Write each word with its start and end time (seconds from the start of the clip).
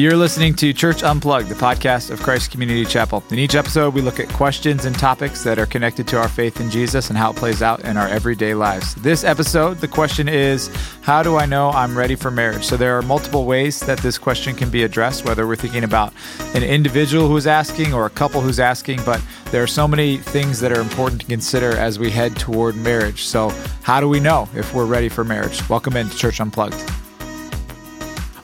You're 0.00 0.16
listening 0.16 0.54
to 0.54 0.72
Church 0.72 1.02
Unplugged, 1.02 1.50
the 1.50 1.54
podcast 1.54 2.10
of 2.10 2.22
Christ 2.22 2.50
Community 2.50 2.86
Chapel. 2.86 3.22
In 3.30 3.38
each 3.38 3.54
episode, 3.54 3.92
we 3.92 4.00
look 4.00 4.18
at 4.18 4.30
questions 4.30 4.86
and 4.86 4.98
topics 4.98 5.44
that 5.44 5.58
are 5.58 5.66
connected 5.66 6.08
to 6.08 6.18
our 6.18 6.26
faith 6.26 6.58
in 6.58 6.70
Jesus 6.70 7.10
and 7.10 7.18
how 7.18 7.32
it 7.32 7.36
plays 7.36 7.60
out 7.60 7.84
in 7.84 7.98
our 7.98 8.08
everyday 8.08 8.54
lives. 8.54 8.94
This 8.94 9.24
episode, 9.24 9.76
the 9.76 9.88
question 9.88 10.26
is 10.26 10.74
How 11.02 11.22
do 11.22 11.36
I 11.36 11.44
know 11.44 11.68
I'm 11.68 11.98
ready 11.98 12.14
for 12.14 12.30
marriage? 12.30 12.64
So, 12.64 12.78
there 12.78 12.96
are 12.96 13.02
multiple 13.02 13.44
ways 13.44 13.80
that 13.80 13.98
this 13.98 14.16
question 14.16 14.56
can 14.56 14.70
be 14.70 14.84
addressed, 14.84 15.26
whether 15.26 15.46
we're 15.46 15.54
thinking 15.54 15.84
about 15.84 16.14
an 16.54 16.62
individual 16.62 17.28
who's 17.28 17.46
asking 17.46 17.92
or 17.92 18.06
a 18.06 18.10
couple 18.10 18.40
who's 18.40 18.58
asking, 18.58 19.00
but 19.04 19.22
there 19.50 19.62
are 19.62 19.66
so 19.66 19.86
many 19.86 20.16
things 20.16 20.60
that 20.60 20.72
are 20.72 20.80
important 20.80 21.20
to 21.20 21.26
consider 21.26 21.76
as 21.76 21.98
we 21.98 22.10
head 22.10 22.34
toward 22.36 22.74
marriage. 22.74 23.24
So, 23.24 23.50
how 23.82 24.00
do 24.00 24.08
we 24.08 24.18
know 24.18 24.48
if 24.54 24.72
we're 24.72 24.86
ready 24.86 25.10
for 25.10 25.24
marriage? 25.24 25.68
Welcome 25.68 25.94
into 25.94 26.16
Church 26.16 26.40
Unplugged. 26.40 26.90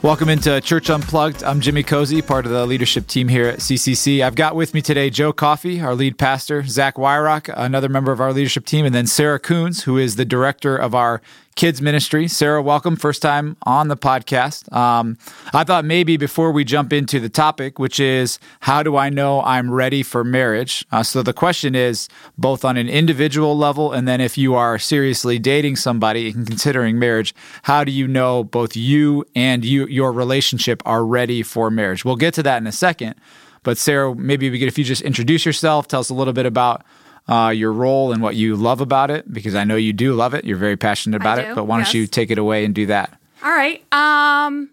Welcome 0.03 0.29
into 0.29 0.61
Church 0.61 0.91
Unplugged. 0.91 1.43
I'm 1.43 1.61
Jimmy 1.61 1.83
Cozy, 1.83 2.21
part 2.21 2.45
of 2.45 2.53
the 2.53 2.67
leadership 2.67 3.07
team 3.07 3.29
here 3.29 3.49
at 3.49 3.61
CCC. 3.61 4.23
I've 4.23 4.35
got 4.35 4.55
with 4.55 4.75
me 4.75 4.83
today 4.83 5.09
Joe 5.09 5.33
Coffey, 5.33 5.81
our 5.81 5.95
lead 5.95 6.19
pastor, 6.19 6.63
Zach 6.65 6.97
Wyrock, 6.97 7.53
another 7.57 7.89
member 7.89 8.13
of 8.13 8.21
our 8.21 8.33
leadership 8.33 8.67
team, 8.67 8.85
and 8.85 8.95
then 8.95 9.07
Sarah 9.07 9.41
Coons, 9.41 9.85
who 9.85 9.97
is 9.97 10.17
the 10.17 10.27
director 10.27 10.77
of 10.77 10.95
our 10.95 11.23
kids 11.57 11.81
ministry. 11.81 12.29
Sarah, 12.29 12.63
welcome. 12.63 12.97
First 12.97 13.23
time 13.23 13.57
on 13.63 13.89
the 13.89 13.97
podcast. 13.97 14.71
Um, 14.77 15.17
I 15.55 15.65
thought 15.65 15.87
maybe 15.87 16.19
before 16.19 16.53
we 16.53 16.65
jump 16.65 16.93
into 16.93 17.19
the 17.19 17.31
topic, 17.31 17.79
which 17.79 17.99
is 17.99 18.39
how 18.61 18.83
do 18.83 18.97
I 18.97 19.09
know 19.09 19.43
I'm 19.43 19.71
ready 19.71 20.03
for 20.03 20.23
marriage? 20.23 20.85
Uh, 20.93 21.03
so 21.03 21.23
the 21.23 21.33
question 21.33 21.75
is 21.75 22.09
both 22.37 22.63
on 22.63 22.77
an 22.77 22.91
individual 22.91 23.57
level, 23.57 23.93
and 23.93 24.07
then 24.07 24.21
if 24.21 24.37
you 24.37 24.55
are 24.55 24.79
seriously 24.79 25.39
dating 25.39 25.77
somebody 25.77 26.31
and 26.31 26.47
considering 26.47 26.99
marriage, 26.99 27.35
how 27.63 27.85
do 27.85 27.91
you 27.91 28.07
know 28.07 28.45
both 28.45 28.77
you 28.77 29.25
and 29.35 29.65
you 29.65 29.87
your 29.87 30.13
relationship 30.13 30.83
are 30.85 31.07
ready 31.07 31.43
for 31.43 31.71
marriage? 31.71 32.05
We'll 32.05 32.17
get 32.17 32.35
to 32.35 32.43
that 32.43 32.59
in 32.59 32.67
a 32.67 32.73
second. 32.73 33.15
But 33.63 33.79
Sarah, 33.79 34.15
maybe 34.15 34.51
we 34.51 34.59
could 34.59 34.69
if 34.69 34.77
you 34.77 34.85
just 34.85 35.03
introduce 35.03 35.47
yourself, 35.47 35.89
tell 35.89 36.01
us 36.01 36.11
a 36.11 36.15
little 36.15 36.35
bit 36.35 36.47
about 36.47 36.85
uh, 37.29 37.53
your 37.55 37.73
role 37.73 38.13
and 38.13 38.23
what 38.23 38.37
you 38.37 38.57
love 38.57 38.81
about 38.81 39.11
it, 39.11 39.33
because 39.33 39.55
I 39.55 39.65
know 39.65 39.77
you 39.77 39.93
do 39.93 40.15
love 40.15 40.35
it. 40.35 40.45
You're 40.45 40.57
very 40.57 40.77
passionate 40.77 41.21
about 41.21 41.39
it. 41.39 41.55
But 41.55 41.65
why 41.65 41.83
don't 41.83 41.95
you 41.95 42.07
take 42.07 42.31
it 42.31 42.39
away 42.39 42.65
and 42.65 42.75
do 42.75 42.87
that? 42.87 43.19
All 43.43 43.53
right. 43.53 43.83
Um, 43.93 44.71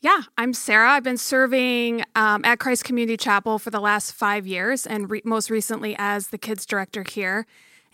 yeah, 0.00 0.22
I'm 0.38 0.54
Sarah. 0.54 0.92
I've 0.92 1.02
been 1.02 1.18
serving 1.18 2.02
um, 2.14 2.42
at 2.44 2.58
Christ 2.58 2.84
Community 2.84 3.18
Chapel 3.18 3.58
for 3.58 3.70
the 3.70 3.80
last 3.80 4.12
five 4.12 4.46
years, 4.46 4.86
and 4.86 5.10
re- 5.10 5.22
most 5.24 5.50
recently 5.50 5.94
as 5.98 6.28
the 6.28 6.38
kids 6.38 6.64
director 6.64 7.04
here. 7.06 7.46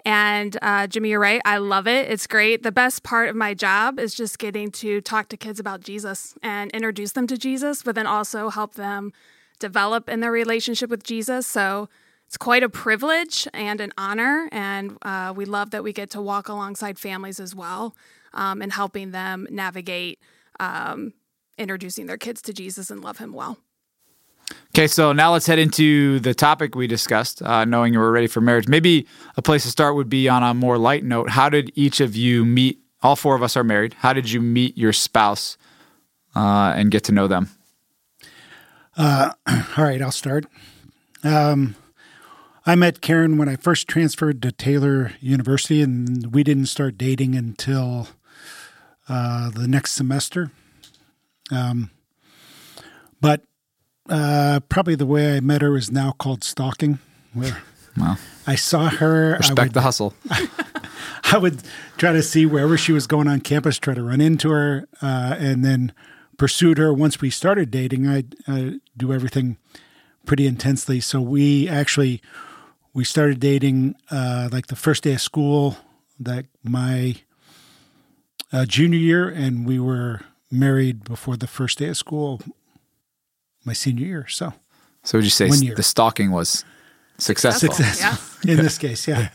And 0.04 0.56
uh, 0.62 0.86
Jimmy, 0.86 1.08
you're 1.08 1.18
right. 1.18 1.42
I 1.44 1.56
love 1.58 1.88
it. 1.88 2.08
It's 2.08 2.28
great. 2.28 2.62
The 2.62 2.70
best 2.70 3.02
part 3.02 3.28
of 3.28 3.34
my 3.34 3.54
job 3.54 3.98
is 3.98 4.14
just 4.14 4.38
getting 4.38 4.70
to 4.72 5.00
talk 5.00 5.28
to 5.30 5.36
kids 5.36 5.58
about 5.58 5.80
Jesus 5.80 6.34
and 6.44 6.70
introduce 6.70 7.10
them 7.10 7.26
to 7.26 7.36
Jesus, 7.36 7.82
but 7.82 7.96
then 7.96 8.06
also 8.06 8.50
help 8.50 8.74
them 8.74 9.12
develop 9.58 10.08
in 10.08 10.20
their 10.20 10.30
relationship 10.30 10.90
with 10.90 11.02
Jesus. 11.02 11.44
So 11.44 11.88
it's 12.26 12.36
quite 12.36 12.62
a 12.62 12.68
privilege 12.68 13.46
and 13.54 13.80
an 13.80 13.92
honor, 13.96 14.48
and 14.50 14.98
uh, 15.02 15.32
we 15.34 15.44
love 15.44 15.70
that 15.70 15.84
we 15.84 15.92
get 15.92 16.10
to 16.10 16.20
walk 16.20 16.48
alongside 16.48 16.98
families 16.98 17.38
as 17.38 17.54
well 17.54 17.96
um, 18.34 18.62
and 18.62 18.72
helping 18.72 19.12
them 19.12 19.46
navigate 19.50 20.18
um, 20.58 21.12
introducing 21.58 22.06
their 22.06 22.18
kids 22.18 22.42
to 22.42 22.52
Jesus 22.52 22.90
and 22.90 23.02
love 23.02 23.18
Him 23.18 23.32
well. 23.32 23.58
Okay, 24.70 24.86
so 24.86 25.12
now 25.12 25.32
let's 25.32 25.46
head 25.46 25.58
into 25.58 26.20
the 26.20 26.34
topic 26.34 26.74
we 26.74 26.86
discussed, 26.86 27.42
uh, 27.42 27.64
knowing 27.64 27.92
you 27.92 27.98
were 27.98 28.12
ready 28.12 28.26
for 28.26 28.40
marriage. 28.40 28.68
Maybe 28.68 29.06
a 29.36 29.42
place 29.42 29.62
to 29.62 29.70
start 29.70 29.94
would 29.94 30.08
be 30.08 30.28
on 30.28 30.42
a 30.42 30.52
more 30.54 30.78
light 30.78 31.02
note. 31.04 31.30
How 31.30 31.48
did 31.48 31.72
each 31.74 32.00
of 32.00 32.14
you 32.14 32.44
meet? 32.44 32.80
All 33.02 33.16
four 33.16 33.34
of 33.34 33.42
us 33.42 33.56
are 33.56 33.64
married. 33.64 33.94
How 33.94 34.12
did 34.12 34.30
you 34.30 34.40
meet 34.40 34.76
your 34.76 34.92
spouse 34.92 35.56
uh, 36.34 36.74
and 36.76 36.90
get 36.90 37.04
to 37.04 37.12
know 37.12 37.26
them? 37.26 37.50
Uh, 38.96 39.32
all 39.46 39.84
right, 39.84 40.00
I'll 40.02 40.10
start. 40.10 40.46
Um, 41.24 41.74
I 42.68 42.74
met 42.74 43.00
Karen 43.00 43.38
when 43.38 43.48
I 43.48 43.54
first 43.54 43.86
transferred 43.86 44.42
to 44.42 44.50
Taylor 44.50 45.12
University, 45.20 45.80
and 45.82 46.34
we 46.34 46.42
didn't 46.42 46.66
start 46.66 46.98
dating 46.98 47.36
until 47.36 48.08
uh, 49.08 49.50
the 49.50 49.68
next 49.68 49.92
semester. 49.92 50.50
Um, 51.52 51.90
but 53.20 53.42
uh, 54.08 54.60
probably 54.68 54.96
the 54.96 55.06
way 55.06 55.36
I 55.36 55.40
met 55.40 55.62
her 55.62 55.76
is 55.76 55.92
now 55.92 56.10
called 56.10 56.42
stalking, 56.42 56.98
where 57.32 57.62
well, 57.96 58.18
I 58.48 58.56
saw 58.56 58.88
her. 58.88 59.36
Respect 59.36 59.68
would, 59.68 59.74
the 59.74 59.82
hustle. 59.82 60.14
I 61.30 61.38
would 61.38 61.62
try 61.98 62.12
to 62.12 62.22
see 62.22 62.46
wherever 62.46 62.76
she 62.76 62.90
was 62.90 63.06
going 63.06 63.28
on 63.28 63.42
campus, 63.42 63.78
try 63.78 63.94
to 63.94 64.02
run 64.02 64.20
into 64.20 64.50
her, 64.50 64.88
uh, 65.00 65.36
and 65.38 65.64
then 65.64 65.92
pursued 66.36 66.78
her. 66.78 66.92
Once 66.92 67.20
we 67.20 67.30
started 67.30 67.70
dating, 67.70 68.08
I 68.08 68.24
do 68.96 69.12
everything 69.12 69.56
pretty 70.24 70.48
intensely. 70.48 70.98
So 70.98 71.20
we 71.20 71.68
actually 71.68 72.20
we 72.96 73.04
started 73.04 73.38
dating 73.38 73.94
uh, 74.10 74.48
like 74.50 74.68
the 74.68 74.74
first 74.74 75.02
day 75.02 75.12
of 75.12 75.20
school 75.20 75.76
that 76.18 76.46
my 76.64 77.16
uh, 78.50 78.64
junior 78.64 78.98
year, 78.98 79.28
and 79.28 79.66
we 79.66 79.78
were 79.78 80.22
married 80.50 81.04
before 81.04 81.36
the 81.36 81.46
first 81.46 81.76
day 81.76 81.88
of 81.88 81.96
school 81.98 82.40
my 83.66 83.74
senior 83.74 84.06
year. 84.06 84.26
So, 84.28 84.54
so 85.02 85.18
would 85.18 85.24
you 85.24 85.30
say 85.30 85.50
the 85.50 85.82
stalking 85.82 86.30
was 86.30 86.64
successful? 87.18 87.74
Successful 87.74 88.48
yeah. 88.48 88.52
in 88.52 88.62
this 88.62 88.78
case, 88.78 89.06
yeah. 89.06 89.28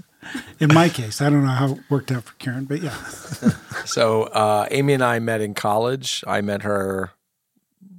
In 0.59 0.73
my 0.73 0.89
case, 0.89 1.21
I 1.21 1.29
don't 1.29 1.43
know 1.43 1.51
how 1.51 1.73
it 1.73 1.81
worked 1.87 2.11
out 2.11 2.23
for 2.23 2.33
Karen, 2.35 2.65
but 2.65 2.81
yeah. 2.81 2.95
so 3.85 4.23
uh, 4.23 4.67
Amy 4.71 4.93
and 4.93 5.03
I 5.03 5.19
met 5.19 5.39
in 5.39 5.53
college. 5.53 6.23
I 6.25 6.41
met 6.41 6.63
her 6.63 7.11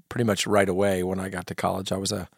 pretty 0.08 0.24
much 0.24 0.44
right 0.44 0.68
away 0.68 1.04
when 1.04 1.20
I 1.20 1.28
got 1.28 1.46
to 1.46 1.54
college. 1.54 1.92
I 1.92 1.98
was 1.98 2.10
a, 2.10 2.28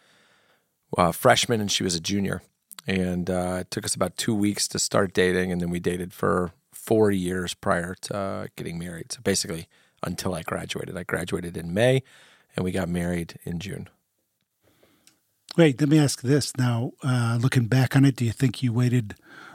a 0.98 1.14
freshman 1.14 1.62
and 1.62 1.72
she 1.72 1.82
was 1.82 1.94
a 1.94 2.00
junior 2.00 2.42
and 2.86 3.30
uh, 3.30 3.58
it 3.60 3.70
took 3.70 3.84
us 3.84 3.94
about 3.94 4.16
two 4.16 4.34
weeks 4.34 4.68
to 4.68 4.78
start 4.78 5.12
dating, 5.12 5.52
and 5.52 5.60
then 5.60 5.70
we 5.70 5.80
dated 5.80 6.12
for 6.12 6.52
four 6.72 7.10
years 7.10 7.54
prior 7.54 7.94
to 8.02 8.16
uh, 8.16 8.46
getting 8.56 8.78
married. 8.78 9.12
So 9.12 9.20
basically, 9.22 9.68
until 10.02 10.34
I 10.34 10.42
graduated, 10.42 10.96
I 10.96 11.02
graduated 11.02 11.56
in 11.56 11.72
May, 11.72 12.02
and 12.56 12.64
we 12.64 12.72
got 12.72 12.88
married 12.88 13.38
in 13.44 13.58
June. 13.58 13.88
Wait, 15.56 15.80
let 15.80 15.88
me 15.88 15.98
ask 15.98 16.22
this 16.22 16.56
now. 16.56 16.92
Uh, 17.02 17.38
looking 17.40 17.66
back 17.66 17.94
on 17.94 18.04
it, 18.04 18.16
do 18.16 18.24
you 18.24 18.32
think 18.32 18.62
you 18.62 18.72
waited 18.72 19.14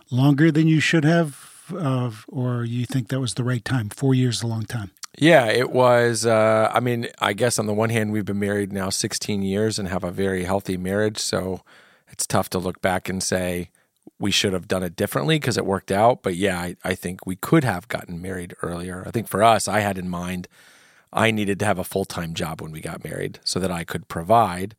longer 0.09 0.51
than 0.51 0.67
you 0.67 0.79
should 0.79 1.03
have, 1.03 1.71
uh, 1.77 2.09
or 2.27 2.63
you 2.63 2.85
think 2.85 3.09
that 3.09 3.19
was 3.19 3.33
the 3.33 3.43
right 3.43 3.65
time? 3.65 3.89
Four 3.89 4.15
years 4.15 4.37
is 4.37 4.43
a 4.43 4.47
long 4.47 4.63
time. 4.63 4.91
Yeah, 5.17 5.47
it 5.47 5.71
was. 5.71 6.25
Uh, 6.25 6.71
I 6.73 6.79
mean, 6.79 7.07
I 7.19 7.33
guess 7.33 7.59
on 7.59 7.65
the 7.65 7.73
one 7.73 7.89
hand, 7.89 8.11
we've 8.11 8.25
been 8.25 8.39
married 8.39 8.71
now 8.71 8.89
16 8.89 9.41
years 9.41 9.77
and 9.77 9.87
have 9.89 10.03
a 10.03 10.11
very 10.11 10.45
healthy 10.45 10.77
marriage. 10.77 11.17
So 11.17 11.61
it's 12.09 12.25
tough 12.25 12.49
to 12.51 12.59
look 12.59 12.81
back 12.81 13.09
and 13.09 13.21
say 13.21 13.69
we 14.19 14.31
should 14.31 14.53
have 14.53 14.67
done 14.67 14.83
it 14.83 14.95
differently 14.95 15.37
because 15.37 15.57
it 15.57 15.65
worked 15.65 15.91
out. 15.91 16.23
But 16.23 16.35
yeah, 16.35 16.59
I, 16.59 16.75
I 16.83 16.95
think 16.95 17.25
we 17.25 17.35
could 17.35 17.63
have 17.63 17.87
gotten 17.87 18.21
married 18.21 18.55
earlier. 18.61 19.03
I 19.05 19.11
think 19.11 19.27
for 19.27 19.43
us, 19.43 19.67
I 19.67 19.79
had 19.79 19.97
in 19.97 20.09
mind 20.09 20.47
I 21.11 21.31
needed 21.31 21.59
to 21.59 21.65
have 21.65 21.79
a 21.79 21.83
full 21.83 22.05
time 22.05 22.33
job 22.33 22.61
when 22.61 22.71
we 22.71 22.81
got 22.81 23.03
married 23.03 23.39
so 23.43 23.59
that 23.59 23.71
I 23.71 23.83
could 23.83 24.07
provide. 24.07 24.75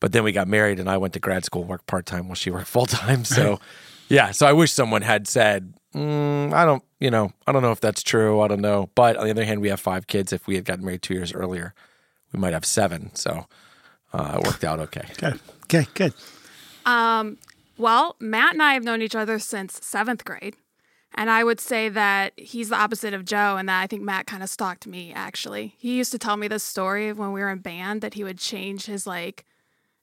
But 0.00 0.12
then 0.12 0.24
we 0.24 0.32
got 0.32 0.48
married 0.48 0.78
and 0.78 0.90
I 0.90 0.98
went 0.98 1.14
to 1.14 1.20
grad 1.20 1.44
school, 1.44 1.64
worked 1.64 1.86
part 1.86 2.06
time 2.06 2.28
while 2.28 2.34
she 2.34 2.50
worked 2.50 2.66
full 2.68 2.86
time. 2.86 3.24
So 3.24 3.60
yeah, 4.08 4.30
so 4.30 4.46
I 4.46 4.52
wish 4.52 4.72
someone 4.72 5.02
had 5.02 5.26
said, 5.26 5.74
mm, 5.94 6.52
I 6.52 6.64
don't, 6.64 6.82
you 7.00 7.10
know, 7.10 7.32
I 7.46 7.52
don't 7.52 7.62
know 7.62 7.72
if 7.72 7.80
that's 7.80 8.02
true. 8.02 8.40
I 8.40 8.48
don't 8.48 8.60
know. 8.60 8.90
But 8.94 9.16
on 9.16 9.24
the 9.24 9.30
other 9.30 9.44
hand, 9.44 9.60
we 9.60 9.68
have 9.68 9.80
five 9.80 10.06
kids. 10.06 10.32
If 10.32 10.46
we 10.46 10.54
had 10.54 10.64
gotten 10.64 10.84
married 10.84 11.02
two 11.02 11.14
years 11.14 11.32
earlier, 11.32 11.74
we 12.32 12.38
might 12.38 12.52
have 12.52 12.64
seven. 12.64 13.14
So 13.14 13.46
uh, 14.12 14.38
it 14.38 14.46
worked 14.46 14.64
out 14.64 14.80
okay. 14.80 15.06
Good. 15.18 15.40
Okay. 15.64 15.86
Good. 15.94 16.14
Um, 16.86 17.38
well, 17.76 18.16
Matt 18.18 18.54
and 18.54 18.62
I 18.62 18.72
have 18.74 18.84
known 18.84 19.02
each 19.02 19.14
other 19.14 19.38
since 19.38 19.78
seventh 19.84 20.24
grade. 20.24 20.56
And 21.14 21.30
I 21.30 21.44
would 21.44 21.60
say 21.60 21.88
that 21.88 22.32
he's 22.36 22.68
the 22.68 22.76
opposite 22.76 23.14
of 23.14 23.24
Joe, 23.24 23.56
and 23.56 23.68
that 23.68 23.82
I 23.82 23.86
think 23.86 24.02
Matt 24.02 24.26
kind 24.26 24.42
of 24.42 24.50
stalked 24.50 24.86
me 24.86 25.12
actually. 25.14 25.74
He 25.78 25.96
used 25.96 26.12
to 26.12 26.18
tell 26.18 26.36
me 26.36 26.46
this 26.46 26.62
story 26.62 27.12
when 27.12 27.32
we 27.32 27.40
were 27.40 27.50
in 27.50 27.58
band 27.58 28.02
that 28.02 28.14
he 28.14 28.24
would 28.24 28.38
change 28.38 28.86
his 28.86 29.06
like 29.06 29.46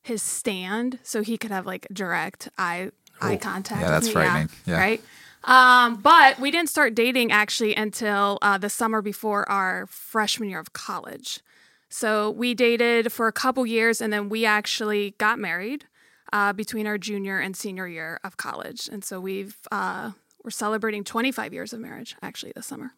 his 0.02 0.24
stand 0.24 1.00
so 1.04 1.22
he 1.22 1.38
could 1.38 1.52
have 1.52 1.68
like 1.68 1.88
direct 1.94 2.50
eye 2.58 2.90
oh, 3.22 3.28
eye 3.28 3.38
contact. 3.38 3.82
Yeah, 3.82 3.92
that's 3.92 4.10
frightening. 4.10 4.50
Yeah, 4.66 4.74
yeah. 4.74 4.80
Right. 4.80 5.02
Um, 5.44 5.98
but 5.98 6.40
we 6.40 6.52
didn't 6.52 6.70
start 6.70 6.96
dating 6.96 7.32
actually 7.32 7.76
until 7.76 8.40
uh, 8.42 8.58
the 8.58 8.70
summer 8.70 9.02
before 9.02 9.48
our 9.50 9.86
freshman 9.88 10.50
year 10.50 10.60
of 10.60 10.74
college. 10.74 11.42
So 11.90 12.32
we 12.32 12.56
dated 12.56 13.12
for 13.12 13.28
a 13.28 13.32
couple 13.32 13.68
years, 13.68 14.02
and 14.02 14.12
then 14.12 14.30
we 14.30 14.46
actually 14.46 15.14
got 15.20 15.38
married 15.38 15.86
uh, 16.34 16.52
between 16.52 16.88
our 16.88 16.98
junior 16.98 17.40
and 17.40 17.56
senior 17.56 17.88
year 17.88 18.20
of 18.24 18.36
college. 18.36 18.90
And 18.92 19.06
so 19.06 19.22
we've 19.22 19.56
uh, 19.72 20.12
we're 20.44 20.50
celebrating 20.50 21.06
25 21.06 21.54
years 21.54 21.72
of 21.72 21.80
marriage 21.80 22.18
actually 22.22 22.52
this 22.56 22.66
summer. 22.66 22.92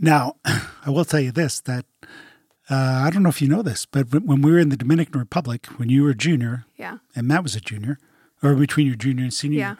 Now, 0.00 0.36
I 0.44 0.90
will 0.90 1.04
tell 1.04 1.20
you 1.20 1.30
this 1.30 1.60
that 1.60 1.84
uh, 2.70 3.02
I 3.04 3.10
don't 3.10 3.22
know 3.22 3.28
if 3.28 3.40
you 3.40 3.48
know 3.48 3.62
this, 3.62 3.86
but 3.86 4.08
when 4.10 4.42
we 4.42 4.50
were 4.50 4.58
in 4.58 4.70
the 4.70 4.76
Dominican 4.76 5.20
Republic, 5.20 5.66
when 5.76 5.88
you 5.88 6.02
were 6.02 6.10
a 6.10 6.16
junior, 6.16 6.64
yeah, 6.76 6.98
and 7.14 7.28
Matt 7.28 7.42
was 7.42 7.54
a 7.54 7.60
junior, 7.60 7.98
or 8.42 8.54
between 8.54 8.86
your 8.86 8.96
junior 8.96 9.24
and 9.24 9.32
senior, 9.32 9.58
yeah, 9.58 9.74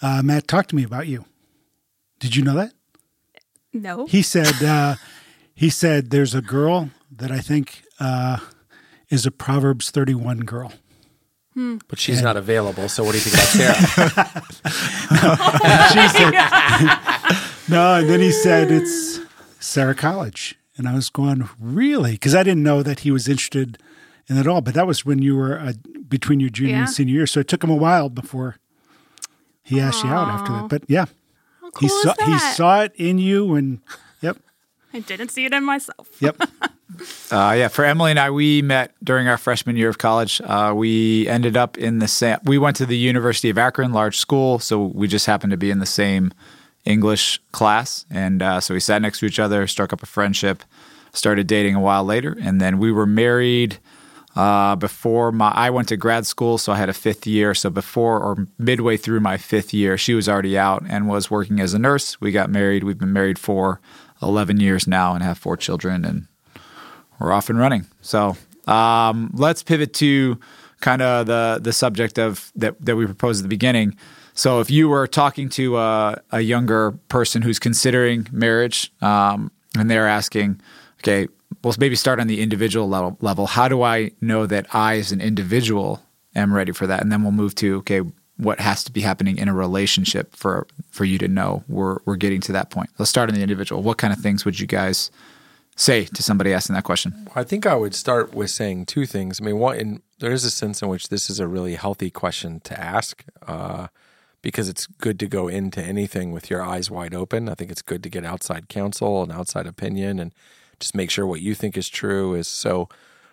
uh, 0.00 0.22
Matt 0.22 0.48
talked 0.48 0.70
to 0.70 0.76
me 0.76 0.84
about 0.84 1.08
you. 1.08 1.24
Did 2.20 2.36
you 2.36 2.42
know 2.42 2.54
that? 2.54 2.72
No. 3.72 4.06
He 4.06 4.22
said 4.22 4.62
uh, 4.62 4.94
he 5.54 5.68
said 5.68 6.10
there's 6.10 6.34
a 6.34 6.42
girl 6.42 6.90
that 7.10 7.30
I 7.32 7.40
think 7.40 7.82
uh, 7.98 8.38
is 9.08 9.26
a 9.26 9.30
Proverbs 9.30 9.90
31 9.90 10.40
girl. 10.40 10.72
But 11.54 11.98
she's 11.98 12.22
not 12.22 12.36
available. 12.36 12.88
So 12.88 13.04
what 13.04 13.12
do 13.12 13.18
you 13.18 13.24
think 13.24 13.34
about 13.34 13.76
Sarah? 14.14 14.42
She 15.92 16.08
said, 16.08 16.30
no, 17.68 17.94
and 17.96 18.08
then 18.08 18.20
he 18.20 18.30
said 18.32 18.70
it's 18.70 19.20
Sarah 19.58 19.94
College. 19.94 20.56
And 20.76 20.88
I 20.88 20.94
was 20.94 21.10
going, 21.10 21.48
really? 21.58 22.12
Because 22.12 22.34
I 22.34 22.42
didn't 22.42 22.62
know 22.62 22.82
that 22.82 23.00
he 23.00 23.10
was 23.10 23.28
interested 23.28 23.76
in 24.28 24.38
it 24.38 24.46
all. 24.46 24.60
But 24.62 24.74
that 24.74 24.86
was 24.86 25.04
when 25.04 25.20
you 25.20 25.36
were 25.36 25.58
uh, 25.58 25.72
between 26.08 26.40
your 26.40 26.48
junior 26.50 26.74
Yeah. 26.76 26.80
and 26.82 26.90
senior 26.90 27.14
year. 27.14 27.26
So 27.26 27.40
it 27.40 27.48
took 27.48 27.62
him 27.62 27.70
a 27.70 27.74
while 27.76 28.08
before 28.08 28.56
he 29.62 29.78
asked 29.80 30.02
you 30.04 30.10
out 30.10 30.28
after 30.28 30.52
that. 30.52 30.68
But 30.68 30.84
yeah, 30.88 31.06
cool 31.60 31.70
he 31.80 31.86
is 31.86 32.02
saw 32.02 32.14
he 32.24 32.38
saw 32.38 32.80
it 32.82 32.92
in 32.96 33.18
you, 33.18 33.54
and 33.54 33.80
yep, 34.22 34.38
I 34.94 35.00
didn't 35.00 35.28
see 35.30 35.44
it 35.44 35.52
in 35.52 35.64
myself. 35.64 36.08
yep. 36.20 36.36
Uh, 37.30 37.54
yeah, 37.56 37.68
for 37.68 37.84
Emily 37.84 38.10
and 38.10 38.18
I, 38.18 38.30
we 38.30 38.62
met 38.62 38.92
during 39.02 39.28
our 39.28 39.38
freshman 39.38 39.76
year 39.76 39.88
of 39.88 39.98
college. 39.98 40.40
Uh, 40.40 40.72
we 40.76 41.28
ended 41.28 41.56
up 41.56 41.78
in 41.78 41.98
the 41.98 42.08
same. 42.08 42.38
We 42.44 42.58
went 42.58 42.76
to 42.76 42.86
the 42.86 42.96
University 42.96 43.50
of 43.50 43.58
Akron, 43.58 43.92
large 43.92 44.16
school, 44.16 44.58
so 44.58 44.86
we 44.86 45.06
just 45.06 45.26
happened 45.26 45.52
to 45.52 45.56
be 45.56 45.70
in 45.70 45.78
the 45.78 45.86
same 45.86 46.32
English 46.84 47.40
class, 47.52 48.06
and 48.10 48.42
uh, 48.42 48.60
so 48.60 48.74
we 48.74 48.80
sat 48.80 49.02
next 49.02 49.20
to 49.20 49.26
each 49.26 49.38
other, 49.38 49.66
struck 49.66 49.92
up 49.92 50.02
a 50.02 50.06
friendship, 50.06 50.62
started 51.12 51.46
dating 51.46 51.74
a 51.74 51.80
while 51.80 52.04
later, 52.04 52.36
and 52.40 52.60
then 52.60 52.78
we 52.78 52.90
were 52.90 53.06
married 53.06 53.78
uh, 54.34 54.74
before 54.76 55.30
my. 55.30 55.50
I 55.50 55.70
went 55.70 55.88
to 55.88 55.96
grad 55.96 56.26
school, 56.26 56.58
so 56.58 56.72
I 56.72 56.76
had 56.76 56.88
a 56.88 56.94
fifth 56.94 57.26
year. 57.26 57.54
So 57.54 57.70
before 57.70 58.20
or 58.20 58.46
midway 58.58 58.96
through 58.96 59.20
my 59.20 59.36
fifth 59.36 59.74
year, 59.74 59.98
she 59.98 60.14
was 60.14 60.28
already 60.28 60.56
out 60.56 60.82
and 60.88 61.08
was 61.08 61.30
working 61.30 61.60
as 61.60 61.74
a 61.74 61.78
nurse. 61.78 62.20
We 62.20 62.32
got 62.32 62.50
married. 62.50 62.82
We've 62.84 62.98
been 62.98 63.12
married 63.12 63.38
for 63.38 63.80
eleven 64.22 64.58
years 64.58 64.86
now 64.86 65.14
and 65.14 65.22
have 65.22 65.38
four 65.38 65.56
children 65.56 66.04
and 66.04 66.26
we're 67.20 67.32
off 67.32 67.50
and 67.50 67.58
running. 67.58 67.86
So 68.00 68.36
um, 68.66 69.30
let's 69.34 69.62
pivot 69.62 69.94
to 69.94 70.40
kind 70.80 71.02
of 71.02 71.26
the 71.26 71.60
the 71.62 71.72
subject 71.72 72.18
of 72.18 72.50
that 72.56 72.80
that 72.84 72.96
we 72.96 73.04
proposed 73.06 73.40
at 73.40 73.42
the 73.44 73.48
beginning. 73.48 73.96
So 74.34 74.60
if 74.60 74.70
you 74.70 74.88
were 74.88 75.06
talking 75.06 75.48
to 75.50 75.76
a, 75.76 76.22
a 76.30 76.40
younger 76.40 76.92
person 77.08 77.42
who's 77.42 77.58
considering 77.58 78.26
marriage, 78.32 78.90
um, 79.02 79.50
and 79.76 79.90
they're 79.90 80.08
asking, 80.08 80.60
okay, 81.00 81.28
well 81.62 81.74
maybe 81.78 81.94
start 81.94 82.20
on 82.20 82.26
the 82.26 82.40
individual 82.40 82.88
level. 82.88 83.18
Level, 83.20 83.46
how 83.46 83.68
do 83.68 83.82
I 83.82 84.12
know 84.20 84.46
that 84.46 84.74
I, 84.74 84.96
as 84.96 85.12
an 85.12 85.20
individual, 85.20 86.02
am 86.34 86.54
ready 86.54 86.72
for 86.72 86.86
that? 86.86 87.02
And 87.02 87.12
then 87.12 87.22
we'll 87.22 87.32
move 87.32 87.54
to 87.56 87.76
okay, 87.78 88.00
what 88.38 88.60
has 88.60 88.82
to 88.84 88.92
be 88.92 89.02
happening 89.02 89.36
in 89.36 89.48
a 89.48 89.54
relationship 89.54 90.34
for 90.34 90.66
for 90.90 91.04
you 91.04 91.18
to 91.18 91.28
know 91.28 91.62
we're 91.68 91.98
we're 92.06 92.16
getting 92.16 92.40
to 92.42 92.52
that 92.52 92.70
point. 92.70 92.88
Let's 92.98 93.10
start 93.10 93.28
on 93.28 93.34
the 93.34 93.42
individual. 93.42 93.82
What 93.82 93.98
kind 93.98 94.12
of 94.12 94.20
things 94.20 94.44
would 94.44 94.58
you 94.58 94.66
guys 94.66 95.10
say 95.80 96.04
to 96.04 96.22
somebody 96.22 96.52
asking 96.52 96.74
that 96.74 96.84
question? 96.84 97.28
I 97.34 97.42
think 97.42 97.66
I 97.66 97.74
would 97.74 97.94
start 97.94 98.34
with 98.34 98.50
saying 98.50 98.86
two 98.86 99.06
things. 99.06 99.40
I 99.40 99.44
mean, 99.44 99.58
one, 99.58 100.02
there 100.18 100.32
is 100.32 100.44
a 100.44 100.50
sense 100.50 100.82
in 100.82 100.88
which 100.88 101.08
this 101.08 101.30
is 101.30 101.40
a 101.40 101.48
really 101.48 101.74
healthy 101.74 102.10
question 102.10 102.60
to 102.60 102.78
ask 102.78 103.24
uh, 103.46 103.88
because 104.42 104.68
it's 104.68 104.86
good 104.86 105.18
to 105.20 105.26
go 105.26 105.48
into 105.48 105.82
anything 105.82 106.32
with 106.32 106.50
your 106.50 106.62
eyes 106.62 106.90
wide 106.90 107.14
open. 107.14 107.48
I 107.48 107.54
think 107.54 107.70
it's 107.70 107.82
good 107.82 108.02
to 108.02 108.10
get 108.10 108.24
outside 108.24 108.68
counsel 108.68 109.22
and 109.22 109.32
outside 109.32 109.66
opinion 109.66 110.18
and 110.18 110.34
just 110.78 110.94
make 110.94 111.10
sure 111.10 111.26
what 111.26 111.40
you 111.40 111.54
think 111.54 111.76
is 111.76 111.88
true 111.88 112.34
is 112.34 112.46
so. 112.46 112.88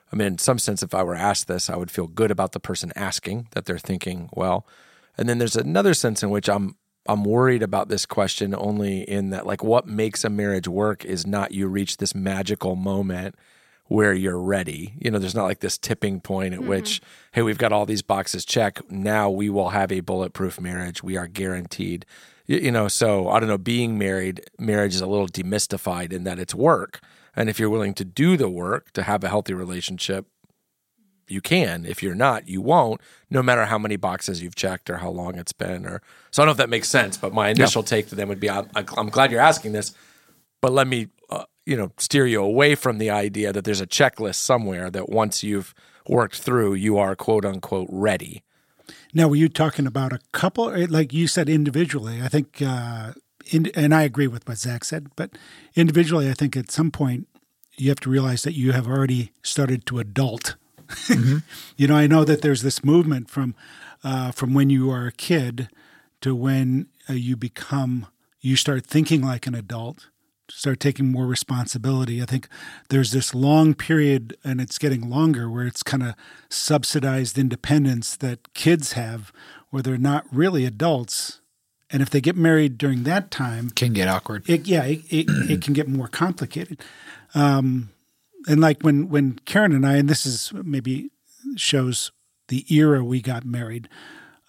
I 0.09 0.15
mean, 0.15 0.27
in 0.27 0.37
some 0.37 0.57
sense, 0.57 0.81
if 0.81 0.95
I 0.95 1.03
were 1.03 1.15
asked 1.15 1.49
this, 1.49 1.69
I 1.69 1.75
would 1.75 1.91
feel 1.91 2.07
good 2.07 2.31
about 2.31 2.53
the 2.53 2.61
person 2.61 2.93
asking 2.95 3.49
that 3.51 3.65
they're 3.65 3.77
thinking 3.77 4.29
well. 4.31 4.65
And 5.17 5.27
then 5.27 5.37
there's 5.37 5.57
another 5.57 5.93
sense 5.93 6.23
in 6.23 6.29
which 6.29 6.47
I'm 6.47 6.77
I'm 7.07 7.23
worried 7.23 7.63
about 7.63 7.89
this 7.89 8.05
question 8.05 8.53
only 8.57 9.01
in 9.01 9.29
that 9.31 9.45
like 9.45 9.63
what 9.63 9.87
makes 9.87 10.23
a 10.23 10.29
marriage 10.29 10.67
work 10.67 11.05
is 11.05 11.25
not 11.25 11.51
you 11.51 11.67
reach 11.67 11.97
this 11.97 12.13
magical 12.13 12.75
moment 12.75 13.35
where 13.87 14.13
you're 14.13 14.39
ready. 14.39 14.93
You 14.99 15.11
know, 15.11 15.19
there's 15.19 15.35
not 15.35 15.45
like 15.45 15.59
this 15.59 15.77
tipping 15.77 16.19
point 16.19 16.53
at 16.53 16.63
which, 16.63 16.99
mm-hmm. 17.01 17.09
hey, 17.33 17.41
we've 17.41 17.57
got 17.57 17.71
all 17.71 17.85
these 17.85 18.01
boxes 18.01 18.45
checked. 18.45 18.91
Now 18.91 19.29
we 19.29 19.49
will 19.49 19.69
have 19.69 19.91
a 19.91 20.01
bulletproof 20.01 20.59
marriage. 20.59 21.01
We 21.01 21.17
are 21.17 21.27
guaranteed. 21.27 22.05
You, 22.45 22.57
you 22.57 22.71
know, 22.71 22.87
so 22.87 23.29
I 23.29 23.39
don't 23.39 23.49
know, 23.49 23.57
being 23.57 23.97
married, 23.97 24.41
marriage 24.59 24.93
is 24.93 25.01
a 25.01 25.07
little 25.07 25.27
demystified 25.27 26.11
in 26.11 26.23
that 26.25 26.39
it's 26.39 26.53
work. 26.53 26.99
And 27.35 27.49
if 27.49 27.59
you're 27.59 27.69
willing 27.69 27.93
to 27.95 28.05
do 28.05 28.35
the 28.35 28.49
work 28.49 28.91
to 28.93 29.03
have 29.03 29.23
a 29.23 29.29
healthy 29.29 29.53
relationship, 29.53 30.25
you 31.27 31.41
can. 31.41 31.85
If 31.85 32.01
you're 32.01 32.15
not, 32.15 32.47
you 32.47 32.61
won't, 32.61 33.01
no 33.29 33.43
matter 33.43 33.65
how 33.65 33.77
many 33.77 33.95
boxes 33.95 34.41
you've 34.41 34.55
checked 34.55 34.89
or 34.89 34.97
how 34.97 35.09
long 35.09 35.37
it's 35.37 35.53
been. 35.53 35.85
Or 35.85 36.01
so 36.31 36.41
I 36.41 36.45
don't 36.45 36.47
know 36.47 36.51
if 36.51 36.57
that 36.57 36.69
makes 36.69 36.89
sense. 36.89 37.17
But 37.17 37.33
my 37.33 37.49
initial 37.49 37.83
take 37.83 38.07
to 38.09 38.15
them 38.15 38.29
would 38.29 38.39
be, 38.39 38.49
I'm, 38.49 38.69
I'm 38.75 39.09
glad 39.09 39.31
you're 39.31 39.41
asking 39.41 39.73
this, 39.73 39.93
but 40.61 40.71
let 40.71 40.87
me, 40.87 41.09
uh, 41.29 41.45
you 41.65 41.75
know, 41.75 41.91
steer 41.97 42.25
you 42.25 42.41
away 42.41 42.75
from 42.75 42.97
the 42.97 43.09
idea 43.09 43.51
that 43.53 43.63
there's 43.65 43.81
a 43.81 43.87
checklist 43.87 44.35
somewhere 44.35 44.89
that 44.89 45.09
once 45.09 45.43
you've 45.43 45.73
worked 46.07 46.39
through, 46.39 46.73
you 46.75 46.97
are 46.97 47.15
quote 47.15 47.45
unquote 47.45 47.89
ready. 47.91 48.43
Now, 49.13 49.27
were 49.27 49.35
you 49.35 49.49
talking 49.49 49.87
about 49.87 50.13
a 50.13 50.19
couple, 50.31 50.73
like 50.87 51.11
you 51.13 51.27
said 51.27 51.49
individually? 51.49 52.21
I 52.21 52.27
think, 52.27 52.61
uh, 52.61 53.13
in, 53.51 53.71
and 53.75 53.93
I 53.93 54.03
agree 54.03 54.27
with 54.27 54.47
what 54.47 54.57
Zach 54.57 54.83
said, 54.83 55.07
but 55.15 55.31
individually, 55.75 56.29
I 56.29 56.33
think 56.33 56.55
at 56.55 56.71
some 56.71 56.91
point 56.91 57.27
you 57.77 57.89
have 57.89 57.99
to 58.01 58.09
realize 58.09 58.43
that 58.43 58.53
you 58.53 58.71
have 58.71 58.87
already 58.87 59.31
started 59.43 59.85
to 59.85 59.99
adult. 59.99 60.55
you 61.77 61.87
know, 61.87 61.95
I 61.95 62.07
know 62.07 62.23
that 62.23 62.41
there's 62.41 62.61
this 62.61 62.83
movement 62.83 63.29
from 63.29 63.55
uh, 64.03 64.31
from 64.31 64.53
when 64.53 64.69
you 64.69 64.89
are 64.91 65.07
a 65.07 65.11
kid 65.11 65.69
to 66.21 66.35
when 66.35 66.87
uh, 67.09 67.13
you 67.13 67.35
become, 67.35 68.07
you 68.41 68.55
start 68.55 68.85
thinking 68.85 69.21
like 69.21 69.47
an 69.47 69.55
adult, 69.55 70.07
start 70.49 70.79
taking 70.79 71.11
more 71.11 71.25
responsibility. 71.25 72.21
I 72.21 72.25
think 72.25 72.47
there's 72.89 73.11
this 73.11 73.33
long 73.35 73.73
period, 73.73 74.37
and 74.43 74.61
it's 74.61 74.77
getting 74.77 75.09
longer, 75.09 75.49
where 75.49 75.65
it's 75.65 75.83
kind 75.83 76.03
of 76.03 76.13
subsidized 76.49 77.37
independence 77.37 78.15
that 78.17 78.53
kids 78.53 78.93
have, 78.93 79.31
where 79.71 79.83
they're 79.83 79.97
not 79.97 80.25
really 80.31 80.65
adults. 80.65 81.41
And 81.89 82.01
if 82.01 82.09
they 82.09 82.21
get 82.21 82.35
married 82.35 82.77
during 82.77 83.03
that 83.03 83.31
time, 83.31 83.69
Can 83.71 83.93
get 83.93 84.07
awkward. 84.07 84.49
it, 84.49 84.67
yeah, 84.67 84.83
it, 84.83 85.01
it, 85.09 85.25
it 85.49 85.61
can 85.61 85.73
get 85.73 85.87
more 85.87 86.07
complicated. 86.07 86.81
Um, 87.33 87.89
and 88.47 88.61
like 88.61 88.81
when 88.81 89.09
when 89.09 89.39
Karen 89.45 89.73
and 89.73 89.85
I, 89.85 89.97
and 89.97 90.09
this 90.09 90.25
is 90.25 90.51
maybe 90.53 91.11
shows 91.55 92.11
the 92.47 92.65
era 92.73 93.03
we 93.03 93.21
got 93.21 93.45
married. 93.45 93.89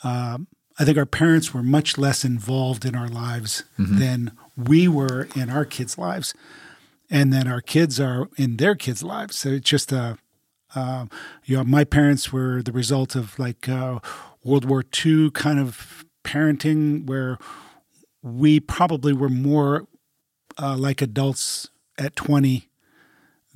Um, 0.05 0.47
I 0.79 0.85
think 0.85 0.97
our 0.97 1.06
parents 1.06 1.53
were 1.53 1.62
much 1.62 1.99
less 1.99 2.25
involved 2.25 2.85
in 2.85 2.95
our 2.95 3.09
lives 3.09 3.65
than 3.99 4.33
we 4.57 4.87
were 4.87 5.26
in 5.35 5.50
our 5.50 5.64
kids' 5.64 5.99
lives, 5.99 6.35
and 7.11 7.33
then 7.33 7.49
our 7.49 7.61
kids 7.61 7.99
are 7.99 8.28
in 8.37 8.59
their 8.59 8.76
kids' 8.76 9.02
lives. 9.02 9.37
So 9.37 9.49
it's 9.50 9.69
just 9.69 9.90
a, 9.90 10.19
uh, 10.76 11.07
you 11.45 11.57
know, 11.57 11.64
my 11.64 11.83
parents 11.83 12.33
were 12.33 12.62
the 12.62 12.71
result 12.71 13.17
of 13.17 13.37
like 13.40 13.69
uh, 13.69 13.99
World 14.45 14.67
War 14.67 14.85
II 15.05 15.33
kind 15.33 15.59
of 15.59 16.05
parenting, 16.23 17.07
where 17.07 17.38
we 18.23 18.61
probably 18.61 19.12
were 19.12 19.28
more 19.28 19.88
uh, 20.62 20.76
like 20.76 21.02
adults 21.02 21.71
at 21.99 22.14
20 22.14 22.69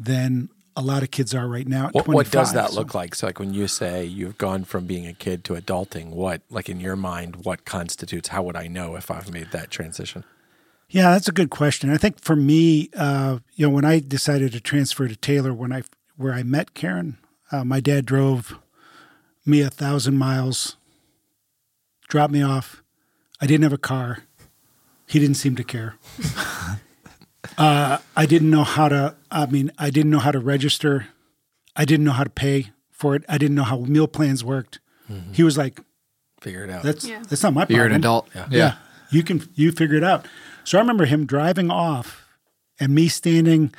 than 0.05 0.49
a 0.77 0.81
lot 0.83 1.03
of 1.03 1.11
kids 1.11 1.35
are 1.35 1.47
right 1.47 1.67
now. 1.69 1.89
At 1.89 1.95
What, 1.95 2.09
what 2.09 2.31
does 2.31 2.53
that 2.55 2.71
So- 2.71 2.77
look 2.77 2.95
like? 2.95 3.15
So, 3.15 3.27
like 3.27 3.39
when 3.39 3.53
you 3.53 3.69
say 3.69 4.05
you've 4.05 4.39
gone 4.39 4.65
from 4.65 4.87
being 4.87 5.07
a 5.07 5.13
kid 5.13 5.45
to 5.45 5.55
adulting, 5.55 6.11
what, 6.11 6.41
like 6.51 6.69
in 6.69 6.81
your 6.81 6.97
mind, 6.97 7.45
what 7.45 7.65
constitutes? 7.65 8.29
How 8.31 8.43
would 8.43 8.57
I 8.57 8.69
know 8.69 8.97
if 8.97 9.11
I've 9.11 9.31
made 9.31 9.51
that 9.53 9.71
transition? 9.71 10.25
Yeah, 10.89 11.11
that's 11.11 11.29
a 11.29 11.33
good 11.33 11.51
question. 11.51 11.91
I 11.91 11.97
think 11.97 12.21
for 12.21 12.37
me, 12.37 12.91
uh, 12.97 13.39
you 13.55 13.67
know, 13.67 13.75
when 13.75 13.85
I 13.85 13.99
decided 14.01 14.53
to 14.53 14.61
transfer 14.61 15.09
to 15.09 15.17
Taylor, 15.17 15.53
when 15.55 15.73
I 15.73 15.83
where 16.17 16.35
I 16.35 16.43
met 16.43 16.75
Karen, 16.75 17.17
uh, 17.51 17.65
my 17.65 17.81
dad 17.81 18.05
drove 18.07 18.59
me 19.47 19.61
a 19.63 19.71
thousand 19.71 20.17
miles, 20.19 20.77
dropped 22.09 22.33
me 22.33 22.43
off. 22.43 22.83
I 23.41 23.47
didn't 23.47 23.63
have 23.65 23.73
a 23.73 23.79
car. 23.79 24.25
He 25.07 25.19
didn't 25.19 25.37
seem 25.37 25.57
to 25.57 25.65
care. 25.65 25.97
uh, 27.59 27.99
I 28.17 28.27
didn't 28.27 28.51
know 28.51 28.65
how 28.65 28.89
to. 28.89 29.15
I 29.31 29.47
mean, 29.47 29.71
I 29.79 29.91
didn't 29.91 30.11
know 30.11 30.19
how 30.19 30.31
to 30.33 30.39
register. 30.39 31.07
I 31.77 31.85
didn't 31.85 32.05
know 32.05 32.13
how 32.13 32.25
to 32.25 32.31
pay 32.31 32.71
for 32.91 33.15
it. 33.15 33.25
I 33.29 33.39
didn't 33.39 33.57
know 33.57 33.63
how 33.65 33.79
meal 33.79 34.07
plans 34.09 34.45
worked. 34.45 34.79
He 35.33 35.43
was 35.43 35.59
like, 35.59 35.79
Figure 36.41 36.65
it 36.65 36.71
out. 36.71 36.83
"That's 36.83 37.07
Yeah. 37.07 37.23
that's 37.29 37.43
not 37.43 37.53
my 37.53 37.63
problem." 37.67 37.77
You're 37.77 37.87
an 37.87 37.93
adult. 37.93 38.29
Yeah. 38.35 38.47
Yeah. 38.51 38.75
You 39.11 39.23
can 39.23 39.47
you 39.55 39.71
figure 39.73 39.97
it 39.97 40.03
out. 40.05 40.27
So 40.65 40.79
I 40.79 40.81
remember 40.81 41.05
him 41.05 41.27
driving 41.27 41.71
off 41.71 42.25
and 42.81 42.95
me 42.95 43.09
standing 43.09 43.75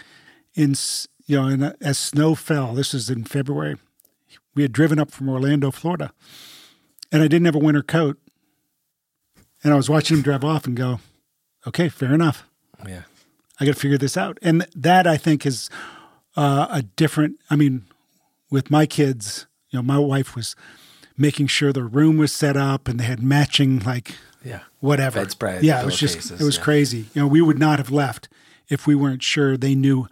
in 0.54 0.72
s- 0.72 1.08
you 1.26 1.42
know 1.42 1.48
in 1.48 1.64
a, 1.64 1.76
as 1.82 1.98
snow 1.98 2.36
fell. 2.36 2.74
This 2.76 2.94
was 2.94 3.10
in 3.10 3.24
February. 3.24 3.78
We 4.54 4.62
had 4.62 4.72
driven 4.72 5.00
up 5.00 5.10
from 5.10 5.28
Orlando, 5.28 5.72
Florida. 5.72 6.14
And 7.12 7.22
I 7.24 7.28
didn't 7.28 7.46
have 7.46 7.56
a 7.56 7.60
winter 7.60 7.82
coat. 7.84 8.18
And 9.64 9.74
I 9.74 9.76
was 9.76 9.90
watching 9.90 10.18
him 10.18 10.24
drive 10.24 10.44
off 10.44 10.66
and 10.68 10.76
go, 10.78 11.00
"Okay, 11.66 11.90
fair 11.90 12.14
enough. 12.14 12.44
yeah. 12.88 13.04
I 13.60 13.66
got 13.66 13.74
to 13.76 13.80
figure 13.80 13.98
this 13.98 14.18
out." 14.18 14.38
And 14.42 14.66
that 14.76 15.08
I 15.08 15.18
think 15.18 15.46
is 15.46 15.70
uh, 16.36 16.68
a 16.70 16.82
different 16.82 17.40
I 17.50 17.56
mean 17.56 17.86
with 18.50 18.70
my 18.72 18.86
kids, 18.86 19.48
you 19.70 19.80
know, 19.80 19.84
my 19.84 19.98
wife 20.00 20.36
was 20.36 20.56
making 21.18 21.48
sure 21.48 21.72
the 21.74 21.84
room 21.84 22.18
was 22.18 22.32
set 22.32 22.56
up 22.58 22.88
and 22.88 23.00
they 23.00 23.04
had 23.06 23.22
matching 23.24 23.80
like 23.80 24.16
Yeah. 24.44 24.62
whatever. 24.80 25.20
Bedspread, 25.20 25.64
Yeah, 25.64 25.82
it 25.82 25.86
was 25.86 25.98
just 25.98 26.16
pillowcases, 26.18 26.42
it 26.42 26.46
was 26.46 26.58
yeah. 26.58 26.64
crazy. 26.64 26.98
You 27.14 27.22
know, 27.22 27.28
we 27.28 27.42
would 27.42 27.60
not 27.60 27.78
have 27.80 27.92
left 27.92 28.30
if 28.70 28.88
we 28.88 28.96
weren't 28.96 29.24
sure 29.24 29.58
they 29.58 29.76
knew 29.76 30.08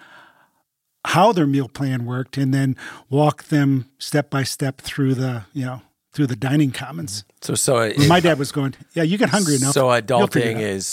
how 1.05 1.31
their 1.31 1.47
meal 1.47 1.67
plan 1.67 2.05
worked 2.05 2.37
and 2.37 2.53
then 2.53 2.75
walk 3.09 3.45
them 3.45 3.85
step 3.97 4.29
by 4.29 4.43
step 4.43 4.81
through 4.81 5.15
the 5.15 5.43
you 5.53 5.65
know 5.65 5.81
through 6.13 6.27
the 6.27 6.35
dining 6.35 6.71
commons. 6.71 7.23
So, 7.41 7.55
so 7.55 7.91
My 8.07 8.19
dad 8.19 8.37
was 8.37 8.51
going, 8.51 8.75
yeah, 8.93 9.03
you 9.03 9.17
get 9.17 9.29
hungry 9.29 9.55
enough. 9.55 9.73
So 9.73 9.87
adulting 9.87 10.59
is 10.59 10.85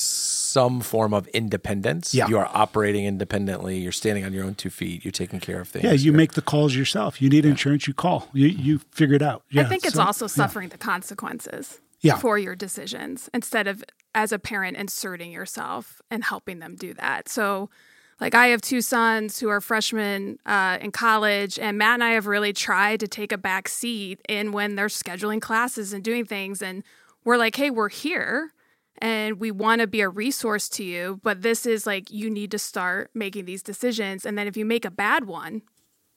some 0.48 0.80
form 0.80 1.12
of 1.14 1.26
independence. 1.28 2.14
Yeah. 2.14 2.28
You 2.28 2.38
are 2.38 2.50
operating 2.52 3.04
independently. 3.04 3.78
You're 3.78 3.92
standing 3.92 4.24
on 4.24 4.32
your 4.32 4.44
own 4.44 4.54
two 4.54 4.70
feet. 4.70 5.04
You're 5.04 5.12
taking 5.12 5.40
care 5.40 5.60
of 5.60 5.68
things. 5.68 5.84
yeah, 5.84 5.92
you 5.92 6.12
make 6.12 6.32
the 6.32 6.42
calls 6.42 6.74
yourself. 6.74 7.20
You 7.22 7.28
need 7.28 7.44
insurance, 7.44 7.86
you 7.86 7.94
call. 7.94 8.28
You 8.32 8.46
you 8.48 8.78
figure 8.90 9.14
it 9.16 9.22
out. 9.22 9.42
Yeah, 9.50 9.62
I 9.62 9.64
think 9.66 9.84
it's 9.84 9.94
so- 9.94 10.02
also 10.02 10.26
suffering 10.26 10.68
the 10.70 10.78
consequences 10.78 11.80
Yeah. 12.00 12.16
for 12.18 12.38
your 12.38 12.54
decisions 12.56 13.28
instead 13.34 13.66
of 13.66 13.84
as 14.14 14.32
a 14.32 14.38
parent 14.38 14.76
inserting 14.76 15.30
yourself 15.32 16.00
and 16.10 16.24
helping 16.24 16.58
them 16.60 16.76
do 16.76 16.94
that. 16.94 17.28
So, 17.28 17.68
like 18.20 18.34
I 18.34 18.48
have 18.48 18.60
two 18.62 18.80
sons 18.80 19.38
who 19.38 19.48
are 19.48 19.60
freshmen 19.60 20.38
uh, 20.46 20.78
in 20.80 20.90
college, 20.90 21.58
and 21.58 21.78
Matt 21.78 21.94
and 21.94 22.04
I 22.04 22.10
have 22.10 22.26
really 22.26 22.52
tried 22.52 23.00
to 23.00 23.08
take 23.08 23.30
a 23.32 23.38
back 23.38 23.68
seat 23.68 24.20
in 24.28 24.50
when 24.52 24.74
they're 24.74 24.88
scheduling 24.88 25.40
classes 25.40 25.92
and 25.92 26.02
doing 26.02 26.24
things. 26.24 26.60
And 26.62 26.82
we're 27.24 27.36
like, 27.36 27.54
hey, 27.56 27.70
we're 27.70 27.90
here 27.90 28.52
and 29.00 29.38
we 29.40 29.50
want 29.50 29.80
to 29.80 29.86
be 29.86 30.00
a 30.00 30.08
resource 30.08 30.68
to 30.70 30.84
you, 30.84 31.20
but 31.22 31.42
this 31.42 31.66
is 31.66 31.86
like 31.86 32.10
you 32.10 32.28
need 32.30 32.50
to 32.50 32.58
start 32.58 33.10
making 33.14 33.44
these 33.46 33.62
decisions. 33.62 34.24
And 34.26 34.36
then 34.36 34.46
if 34.46 34.56
you 34.56 34.64
make 34.64 34.84
a 34.84 34.90
bad 34.90 35.24
one, 35.26 35.62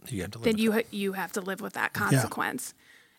You 0.08 0.22
have 0.24 0.32
to 0.32 0.40
then 0.40 0.58
you 0.58 0.72
ha- 0.74 0.88
you 0.92 1.14
have 1.14 1.32
to 1.34 1.42
live 1.42 1.62
with 1.62 1.74
that 1.74 1.94
consequence. 1.94 2.74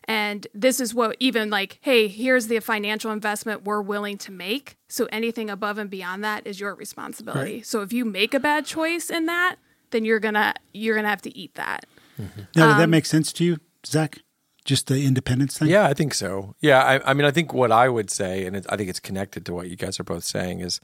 And 0.05 0.47
this 0.53 0.81
is 0.81 0.93
what 0.93 1.15
even 1.21 1.49
like, 1.49 1.77
hey, 1.81 2.09
here's 2.09 2.47
the 2.47 2.59
financial 2.59 3.09
investment 3.11 3.63
we're 3.63 3.81
willing 3.81 4.17
to 4.17 4.33
make. 4.33 4.75
So 4.89 5.07
anything 5.13 5.49
above 5.49 5.77
and 5.77 5.89
beyond 5.89 6.25
that 6.25 6.45
is 6.45 6.59
your 6.59 6.75
responsibility. 6.75 7.61
So 7.61 7.81
if 7.81 7.93
you 7.93 8.03
make 8.03 8.33
a 8.33 8.39
bad 8.39 8.65
choice 8.65 9.09
in 9.09 9.27
that, 9.27 9.55
then 9.91 10.03
you're 10.03 10.19
gonna 10.19 10.55
you're 10.73 10.95
gonna 10.95 11.07
have 11.07 11.21
to 11.21 11.37
eat 11.37 11.55
that. 11.55 11.85
Now, 12.17 12.65
Um, 12.65 12.69
did 12.75 12.81
that 12.83 12.89
make 12.89 13.05
sense 13.05 13.31
to 13.33 13.43
you, 13.45 13.57
Zach? 13.85 14.19
Just 14.65 14.87
the 14.87 15.05
independence 15.05 15.57
thing? 15.57 15.69
Yeah, 15.69 15.85
I 15.85 15.93
think 15.93 16.13
so. 16.13 16.55
Yeah, 16.61 16.81
I, 16.83 17.11
I 17.11 17.13
mean, 17.13 17.25
I 17.25 17.31
think 17.31 17.53
what 17.53 17.71
I 17.71 17.89
would 17.89 18.09
say, 18.09 18.45
and 18.45 18.55
it, 18.55 18.65
I 18.69 18.77
think 18.77 18.89
it's 18.89 18.99
connected 18.99 19.45
to 19.45 19.53
what 19.53 19.69
you 19.69 19.75
guys 19.75 19.99
are 19.99 20.05
both 20.05 20.23
saying, 20.23 20.61
is, 20.61 20.79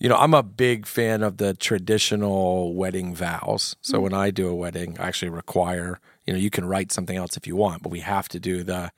you 0.00 0.08
know, 0.08 0.16
I'm 0.16 0.34
a 0.34 0.42
big 0.42 0.86
fan 0.86 1.22
of 1.22 1.36
the 1.36 1.54
traditional 1.54 2.74
wedding 2.74 3.14
vows. 3.14 3.76
So 3.80 4.00
when 4.00 4.12
I 4.12 4.30
do 4.30 4.48
a 4.48 4.54
wedding, 4.54 4.96
I 4.98 5.06
actually 5.06 5.28
require, 5.28 6.00
you 6.26 6.32
know, 6.32 6.38
you 6.38 6.50
can 6.50 6.64
write 6.64 6.90
something 6.90 7.16
else 7.16 7.36
if 7.36 7.46
you 7.46 7.54
want, 7.54 7.82
but 7.82 7.90
we 7.92 8.00
have 8.00 8.28
to 8.30 8.40
do 8.40 8.64
the 8.64 8.90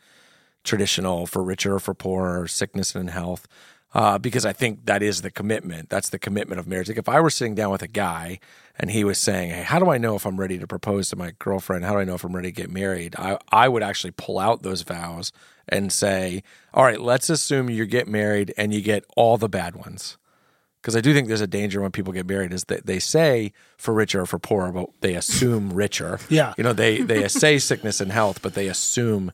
traditional 0.63 1.27
for 1.27 1.43
richer 1.43 1.75
or 1.75 1.81
for 1.81 1.93
poorer, 1.93 2.49
sickness 2.49 2.95
and 2.95 3.11
health. 3.11 3.47
Uh, 3.93 4.19
because 4.19 4.45
I 4.47 4.53
think 4.53 4.87
that 4.87 5.03
is 5.03 5.23
the 5.23 5.31
commitment. 5.31 5.91
That's 5.91 6.09
the 6.09 6.19
commitment 6.19 6.59
of 6.59 6.67
marriage. 6.67 6.89
Like 6.89 6.99
if 6.99 7.09
I 7.09 7.21
were 7.21 7.31
sitting 7.31 7.55
down 7.55 7.71
with 7.71 7.83
a 7.83 7.89
guy 7.89 8.41
and 8.79 8.91
he 8.91 9.05
was 9.05 9.19
saying, 9.19 9.51
"Hey, 9.51 9.63
how 9.63 9.79
do 9.79 9.91
I 9.91 9.99
know 9.99 10.17
if 10.17 10.27
I'm 10.27 10.39
ready 10.39 10.59
to 10.59 10.67
propose 10.67 11.09
to 11.11 11.17
my 11.17 11.33
girlfriend? 11.39 11.85
How 11.85 11.93
do 11.93 11.99
I 11.99 12.05
know 12.05 12.15
if 12.15 12.25
I'm 12.25 12.35
ready 12.35 12.51
to 12.53 12.63
get 12.63 12.71
married?" 12.71 13.15
I 13.19 13.39
I 13.51 13.69
would 13.69 13.83
actually 13.83 14.13
pull 14.13 14.39
out 14.39 14.63
those 14.63 14.83
vows 14.83 15.33
and 15.69 15.93
say, 15.93 16.43
"All 16.73 16.85
right, 16.85 17.01
let's 17.01 17.31
assume 17.31 17.71
you 17.71 17.87
get 17.87 18.09
married 18.09 18.53
and 18.57 18.75
you 18.75 18.83
get 18.83 19.05
all 19.17 19.37
the 19.37 19.49
bad 19.49 19.77
ones." 19.77 20.17
Because 20.81 20.97
I 20.97 21.01
do 21.01 21.15
think 21.15 21.29
there's 21.29 21.41
a 21.41 21.47
danger 21.47 21.81
when 21.81 21.93
people 21.93 22.13
get 22.13 22.27
married 22.27 22.53
is 22.53 22.65
that 22.65 22.85
they 22.85 22.99
say 22.99 23.53
for 23.79 23.95
richer 23.95 24.21
or 24.21 24.27
for 24.27 24.39
poorer, 24.39 24.71
but 24.71 24.91
they 25.01 25.15
assume 25.15 25.73
richer. 25.73 26.19
Yeah. 26.29 26.53
you 26.59 26.65
know 26.65 26.75
they 26.75 27.01
they 27.01 27.27
say 27.29 27.59
sickness 27.59 28.03
and 28.03 28.13
health, 28.13 28.43
but 28.43 28.53
they 28.53 28.69
assume 28.69 29.33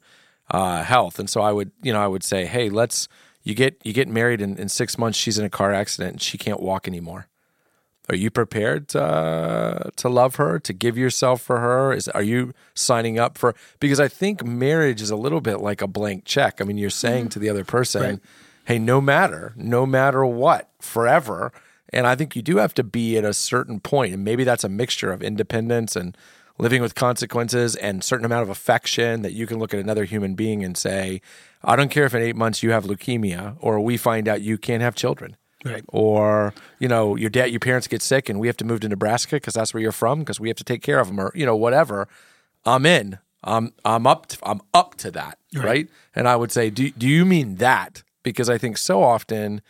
uh, 0.52 0.84
health. 0.84 1.18
And 1.18 1.28
so 1.28 1.40
I 1.40 1.50
would, 1.50 1.72
you 1.82 1.92
know, 1.92 2.00
I 2.00 2.06
would 2.06 2.22
say, 2.22 2.46
hey, 2.46 2.68
let's 2.70 3.08
you 3.42 3.54
get 3.54 3.80
you 3.82 3.92
get 3.92 4.06
married 4.06 4.40
in, 4.40 4.58
in 4.58 4.68
six 4.68 4.96
months. 4.98 5.18
She's 5.18 5.38
in 5.38 5.44
a 5.44 5.50
car 5.50 5.72
accident 5.72 6.12
and 6.12 6.22
she 6.22 6.38
can't 6.38 6.60
walk 6.60 6.86
anymore. 6.86 7.26
Are 8.10 8.16
you 8.16 8.28
prepared 8.28 8.88
to 8.88 9.92
to 9.94 10.08
love 10.08 10.34
her, 10.34 10.58
to 10.58 10.72
give 10.72 10.98
yourself 10.98 11.40
for 11.40 11.60
her? 11.60 11.92
Is 11.92 12.08
are 12.08 12.24
you 12.24 12.52
signing 12.74 13.20
up 13.20 13.38
for? 13.38 13.54
Because 13.78 14.00
I 14.00 14.08
think 14.08 14.44
marriage 14.44 15.00
is 15.00 15.10
a 15.10 15.16
little 15.16 15.40
bit 15.40 15.60
like 15.60 15.80
a 15.80 15.86
blank 15.86 16.24
check. 16.24 16.60
I 16.60 16.64
mean, 16.64 16.76
you're 16.76 16.90
saying 16.90 17.24
mm-hmm. 17.24 17.28
to 17.30 17.38
the 17.38 17.48
other 17.48 17.64
person, 17.64 18.20
"Hey, 18.64 18.80
no 18.80 19.00
matter, 19.00 19.52
no 19.54 19.86
matter 19.86 20.26
what, 20.26 20.68
forever." 20.80 21.52
And 21.92 22.04
I 22.04 22.16
think 22.16 22.34
you 22.34 22.42
do 22.42 22.56
have 22.56 22.74
to 22.74 22.82
be 22.82 23.16
at 23.16 23.24
a 23.24 23.32
certain 23.32 23.78
point, 23.78 24.12
and 24.12 24.24
maybe 24.24 24.42
that's 24.42 24.64
a 24.64 24.68
mixture 24.68 25.12
of 25.12 25.22
independence 25.22 25.94
and 25.94 26.16
living 26.58 26.82
with 26.82 26.96
consequences 26.96 27.76
and 27.76 28.02
certain 28.02 28.26
amount 28.26 28.42
of 28.42 28.50
affection 28.50 29.22
that 29.22 29.34
you 29.34 29.46
can 29.46 29.60
look 29.60 29.72
at 29.72 29.78
another 29.78 30.04
human 30.04 30.34
being 30.34 30.64
and 30.64 30.76
say, 30.76 31.20
"I 31.62 31.76
don't 31.76 31.92
care 31.92 32.06
if 32.06 32.14
in 32.14 32.22
eight 32.22 32.36
months 32.36 32.60
you 32.64 32.72
have 32.72 32.86
leukemia 32.86 33.54
or 33.60 33.78
we 33.78 33.96
find 33.96 34.26
out 34.26 34.42
you 34.42 34.58
can't 34.58 34.82
have 34.82 34.96
children." 34.96 35.36
Right. 35.62 35.84
or 35.88 36.54
you 36.78 36.88
know 36.88 37.16
your 37.16 37.28
dad 37.28 37.50
your 37.50 37.60
parents 37.60 37.86
get 37.86 38.00
sick 38.00 38.30
and 38.30 38.40
we 38.40 38.46
have 38.46 38.56
to 38.58 38.64
move 38.64 38.80
to 38.80 38.88
nebraska 38.88 39.36
because 39.36 39.52
that's 39.52 39.74
where 39.74 39.82
you're 39.82 39.92
from 39.92 40.20
because 40.20 40.40
we 40.40 40.48
have 40.48 40.56
to 40.56 40.64
take 40.64 40.82
care 40.82 40.98
of 40.98 41.08
them 41.08 41.20
or 41.20 41.32
you 41.34 41.44
know 41.44 41.56
whatever. 41.56 42.08
I'm 42.64 42.86
in. 42.86 43.18
I'm 43.42 43.72
i'm 43.84 44.06
up 44.06 44.26
to, 44.26 44.38
i'm 44.42 44.60
up 44.74 44.96
to 44.96 45.10
that 45.12 45.38
right. 45.54 45.88
and 46.14 46.28
i 46.28 46.36
would 46.36 46.52
say 46.52 46.68
do, 46.70 46.90
do 46.90 47.08
you 47.08 47.24
mean 47.24 47.56
that? 47.56 48.02
Because 48.22 48.50
i 48.50 48.58
think 48.58 48.76
so 48.76 49.02
often 49.02 49.62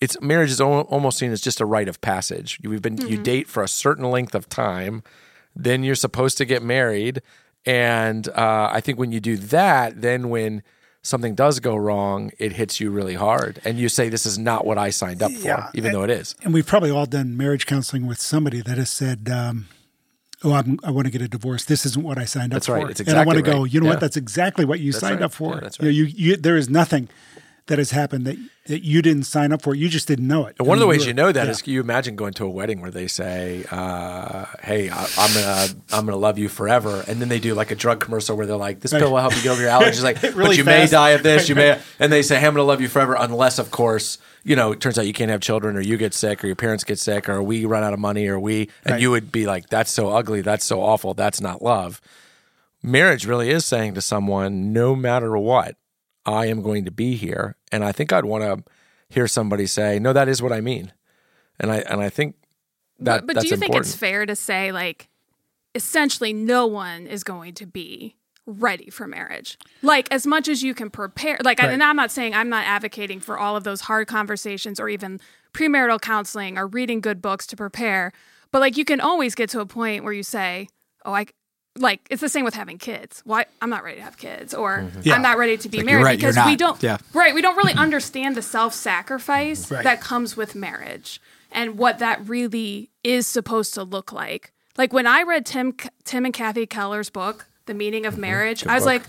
it's 0.00 0.20
marriage 0.20 0.50
is 0.50 0.60
almost 0.60 1.18
seen 1.18 1.32
as 1.32 1.40
just 1.40 1.60
a 1.60 1.64
rite 1.64 1.88
of 1.88 2.02
passage. 2.02 2.60
We've 2.62 2.82
been 2.82 2.98
you 2.98 3.22
date 3.22 3.48
for 3.48 3.62
a 3.62 3.68
certain 3.68 4.10
length 4.10 4.34
of 4.34 4.48
time 4.48 5.02
then 5.54 5.82
you're 5.82 5.94
supposed 5.94 6.36
to 6.36 6.44
get 6.44 6.62
married. 6.62 7.22
And 7.64 8.28
uh, 8.28 8.68
i 8.70 8.80
think 8.80 8.98
when 8.98 9.12
you 9.12 9.20
do 9.20 9.36
that 9.38 10.00
then 10.00 10.28
when 10.28 10.62
something 11.06 11.34
does 11.34 11.60
go 11.60 11.74
wrong 11.76 12.30
it 12.38 12.52
hits 12.52 12.80
you 12.80 12.90
really 12.90 13.14
hard 13.14 13.60
and 13.64 13.78
you 13.78 13.88
say 13.88 14.08
this 14.08 14.26
is 14.26 14.36
not 14.38 14.66
what 14.66 14.76
i 14.78 14.90
signed 14.90 15.22
up 15.22 15.30
for 15.32 15.46
Yeah. 15.46 15.70
even 15.74 15.92
though 15.92 16.02
it 16.02 16.10
is 16.10 16.34
And 16.42 16.52
we've 16.54 16.66
probably 16.66 16.90
all 16.90 17.06
done 17.06 17.36
marriage 17.36 17.64
counseling 17.66 18.06
with 18.06 18.20
somebody 18.20 18.60
that 18.62 18.76
has 18.78 18.90
said, 18.90 19.28
um, 19.30 19.68
"Oh, 20.44 20.52
I'm, 20.52 20.78
I 20.84 20.90
want 20.90 21.06
to 21.06 21.10
get 21.10 21.22
a 21.22 21.28
divorce. 21.28 21.64
This 21.64 21.86
isn't 21.86 22.04
what 22.04 22.18
I 22.18 22.24
signed 22.26 22.52
up 22.52 22.56
That's 22.56 22.66
for." 22.66 22.74
right. 22.74 22.90
It's 22.90 23.00
and 23.00 23.10
I 23.10 23.24
want 23.24 23.36
to 23.36 23.40
exactly 23.40 23.60
go. 23.60 23.64
You 23.64 23.80
know 23.80 23.86
Yeah. 23.86 23.92
what? 23.92 24.00
That's 24.00 24.16
exactly 24.16 24.64
what 24.64 24.80
you 24.80 24.92
signed 24.92 25.20
right. 25.20 25.26
up 25.26 25.32
for. 25.32 25.54
Yeah, 25.54 25.60
that's 25.60 25.78
You 25.78 25.84
know, 25.84 25.88
right. 25.88 25.94
you, 25.96 26.04
you, 26.30 26.36
there 26.36 26.56
is 26.56 26.68
nothing 26.68 27.08
that 27.68 27.78
has 27.78 27.90
happened 27.90 28.24
that, 28.26 28.36
that 28.68 28.84
you 28.84 29.02
didn't 29.02 29.24
sign 29.24 29.52
up 29.52 29.60
for. 29.60 29.74
You 29.74 29.88
just 29.88 30.06
didn't 30.06 30.28
know 30.28 30.46
it. 30.46 30.54
And 30.58 30.68
one 30.68 30.76
of 30.78 30.80
the 30.80 30.86
ways 30.86 31.00
were- 31.00 31.08
you 31.08 31.14
know 31.14 31.32
that 31.32 31.46
yeah. 31.46 31.50
is 31.50 31.66
you 31.66 31.80
imagine 31.80 32.14
going 32.14 32.32
to 32.34 32.44
a 32.44 32.48
wedding 32.48 32.80
where 32.80 32.92
they 32.92 33.08
say, 33.08 33.64
uh, 33.72 34.44
"Hey, 34.62 34.88
I, 34.88 35.06
I'm 35.18 35.34
gonna 35.34 35.66
I'm 35.92 36.04
gonna 36.06 36.16
love 36.16 36.38
you 36.38 36.48
forever," 36.48 37.04
and 37.08 37.20
then 37.20 37.28
they 37.28 37.40
do 37.40 37.54
like 37.54 37.70
a 37.72 37.74
drug 37.74 37.98
commercial 38.00 38.36
where 38.36 38.46
they're 38.46 38.56
like, 38.56 38.80
"This 38.80 38.92
pill 38.92 39.10
will 39.10 39.18
help 39.18 39.34
you 39.36 39.42
get 39.42 39.50
over 39.50 39.62
your 39.62 39.70
allergies," 39.70 40.02
like, 40.02 40.22
Really 40.22 40.34
but 40.50 40.56
you 40.56 40.64
may 40.64 40.86
die 40.86 41.10
of 41.10 41.22
this, 41.24 41.48
you 41.48 41.54
may, 41.56 41.78
and 41.98 42.12
they 42.12 42.22
say, 42.22 42.38
"Hey, 42.38 42.46
I'm 42.46 42.54
gonna 42.54 42.62
love 42.64 42.80
you 42.80 42.88
forever," 42.88 43.16
unless, 43.18 43.58
of 43.58 43.70
course, 43.72 44.18
you 44.44 44.54
know, 44.54 44.70
it 44.72 44.80
turns 44.80 44.96
out 44.98 45.06
you 45.06 45.12
can't 45.12 45.30
have 45.32 45.40
children, 45.40 45.76
or 45.76 45.80
you 45.80 45.96
get 45.96 46.14
sick, 46.14 46.44
or 46.44 46.46
your 46.46 46.54
parents 46.56 46.84
get 46.84 47.00
sick, 47.00 47.28
or 47.28 47.42
we 47.42 47.64
run 47.64 47.82
out 47.82 47.92
of 47.92 47.98
money, 47.98 48.28
or 48.28 48.38
we, 48.38 48.68
and 48.84 48.92
Right. 48.92 49.00
you 49.00 49.10
would 49.10 49.32
be 49.32 49.46
like, 49.46 49.68
"That's 49.70 49.90
so 49.90 50.10
ugly, 50.10 50.40
that's 50.40 50.64
so 50.64 50.80
awful, 50.82 51.14
that's 51.14 51.40
not 51.40 51.62
love." 51.62 52.00
Marriage 52.82 53.26
really 53.26 53.50
is 53.50 53.64
saying 53.64 53.94
to 53.94 54.00
someone, 54.00 54.72
no 54.72 54.94
matter 54.94 55.36
what, 55.36 55.74
I 56.26 56.46
am 56.46 56.60
going 56.60 56.84
to 56.84 56.90
be 56.90 57.14
here, 57.14 57.56
and 57.72 57.84
I 57.84 57.92
think 57.92 58.12
I'd 58.12 58.24
want 58.24 58.42
to 58.44 58.70
hear 59.08 59.26
somebody 59.28 59.66
say, 59.66 59.98
"No, 59.98 60.12
that 60.12 60.28
is 60.28 60.42
what 60.42 60.52
I 60.52 60.60
mean," 60.60 60.92
and 61.60 61.70
I 61.70 61.78
and 61.78 62.00
I 62.00 62.10
think 62.10 62.34
that 62.98 63.26
but 63.26 63.34
but 63.36 63.42
do 63.42 63.48
you 63.48 63.56
think 63.56 63.74
it's 63.74 63.94
fair 63.94 64.26
to 64.26 64.34
say 64.36 64.72
like 64.72 65.08
essentially 65.74 66.32
no 66.32 66.66
one 66.66 67.06
is 67.06 67.22
going 67.22 67.54
to 67.54 67.66
be 67.66 68.16
ready 68.46 68.90
for 68.90 69.06
marriage? 69.06 69.58
Like 69.82 70.10
as 70.12 70.26
much 70.26 70.48
as 70.48 70.62
you 70.62 70.74
can 70.74 70.90
prepare 70.90 71.38
like 71.42 71.58
Right. 71.58 71.70
and 71.72 71.82
i'm 71.82 71.96
not 71.96 72.10
saying 72.10 72.32
i'm 72.34 72.48
not 72.48 72.64
advocating 72.64 73.20
for 73.20 73.38
all 73.38 73.56
of 73.56 73.64
those 73.64 73.82
hard 73.82 74.06
conversations 74.08 74.78
or 74.80 74.88
even 74.88 75.20
premarital 75.52 76.00
counseling 76.00 76.56
or 76.56 76.66
reading 76.66 77.00
good 77.00 77.20
books 77.20 77.46
to 77.48 77.56
prepare 77.56 78.12
but 78.52 78.60
like 78.60 78.76
you 78.76 78.84
can 78.84 79.00
always 79.00 79.34
get 79.34 79.50
to 79.50 79.60
a 79.60 79.66
point 79.66 80.04
where 80.04 80.12
you 80.12 80.22
say 80.22 80.68
oh 81.04 81.12
i 81.12 81.26
like 81.78 82.00
it's 82.10 82.20
the 82.20 82.28
same 82.28 82.44
with 82.44 82.54
having 82.54 82.78
kids 82.78 83.22
why 83.24 83.44
i'm 83.60 83.70
not 83.70 83.84
ready 83.84 83.96
to 83.98 84.02
have 84.02 84.16
kids 84.16 84.54
or 84.54 84.86
Yeah. 85.02 85.14
i'm 85.14 85.22
not 85.22 85.36
ready 85.38 85.56
to 85.58 85.68
be 85.68 85.78
Like, 85.78 85.86
married 85.86 86.04
right, 86.04 86.18
because 86.18 86.36
we 86.46 86.56
don't 86.56 86.82
Yeah. 86.82 86.98
right 87.14 87.34
we 87.34 87.42
don't 87.42 87.56
really 87.56 87.74
understand 87.74 88.34
the 88.36 88.42
self-sacrifice 88.42 89.70
Right. 89.70 89.84
that 89.84 90.00
comes 90.00 90.36
with 90.36 90.54
marriage 90.54 91.20
and 91.50 91.76
what 91.78 91.98
that 91.98 92.26
really 92.28 92.90
is 93.04 93.26
supposed 93.26 93.72
to 93.74 93.82
look 93.84 94.12
like. 94.12 94.52
Like 94.76 94.92
when 94.92 95.06
I 95.06 95.22
read 95.22 95.46
Tim 95.46 95.74
Tim 96.04 96.24
and 96.24 96.34
Kathy 96.34 96.66
Keller's 96.66 97.08
book, 97.08 97.46
The 97.66 97.72
Meaning 97.74 98.04
of 98.04 98.18
Marriage, 98.18 98.66
I 98.66 98.74
was 98.74 98.82
book. 98.84 98.86
like, 98.92 99.02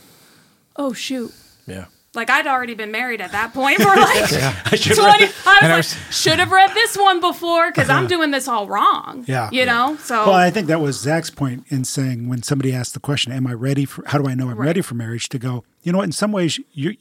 "Oh 0.76 0.94
shoot." 0.94 1.34
yeah. 1.66 1.86
Like 2.14 2.30
I'd 2.30 2.48
already 2.48 2.74
been 2.74 2.92
married 2.92 3.22
at 3.22 3.32
that 3.34 3.54
point 3.54 3.78
for 3.78 3.90
like 3.96 4.30
20 4.30 4.42
I 4.42 4.72
was 4.72 4.88
And 4.88 4.98
I 5.46 5.60
like, 5.62 5.78
was- 5.78 5.96
should 6.10 6.40
have 6.40 6.52
read 6.52 6.72
this 6.74 6.98
one 6.98 7.20
before 7.20 7.72
cuz 7.72 7.90
I'm 7.90 8.00
uh-huh. 8.00 8.08
doing 8.08 8.32
this 8.32 8.48
all 8.48 8.68
wrong. 8.68 9.24
Yeah. 9.28 9.50
You 9.52 9.66
know? 9.66 9.98
So 10.02 10.26
Well, 10.26 10.34
I 10.36 10.50
think 10.50 10.68
that 10.68 10.82
was 10.82 11.00
Zach's 11.00 11.30
point 11.30 11.66
in 11.70 11.84
saying 11.84 12.28
when 12.28 12.42
somebody 12.44 12.74
asked 12.74 12.94
the 12.94 13.00
question, 13.00 13.32
"Am 13.32 13.46
I 13.46 13.54
ready 13.54 13.86
for? 13.86 14.04
How 14.08 14.18
do 14.18 14.28
I 14.28 14.34
know 14.34 14.50
I'm 14.50 14.58
ready 14.60 14.82
for 14.82 14.96
marriage?" 14.96 15.30
To 15.30 15.38
go, 15.38 15.64
you 15.84 15.92
know 15.92 16.00
what? 16.00 16.06
In 16.06 16.12
some 16.12 16.32
ways, 16.32 16.60
you 16.74 16.96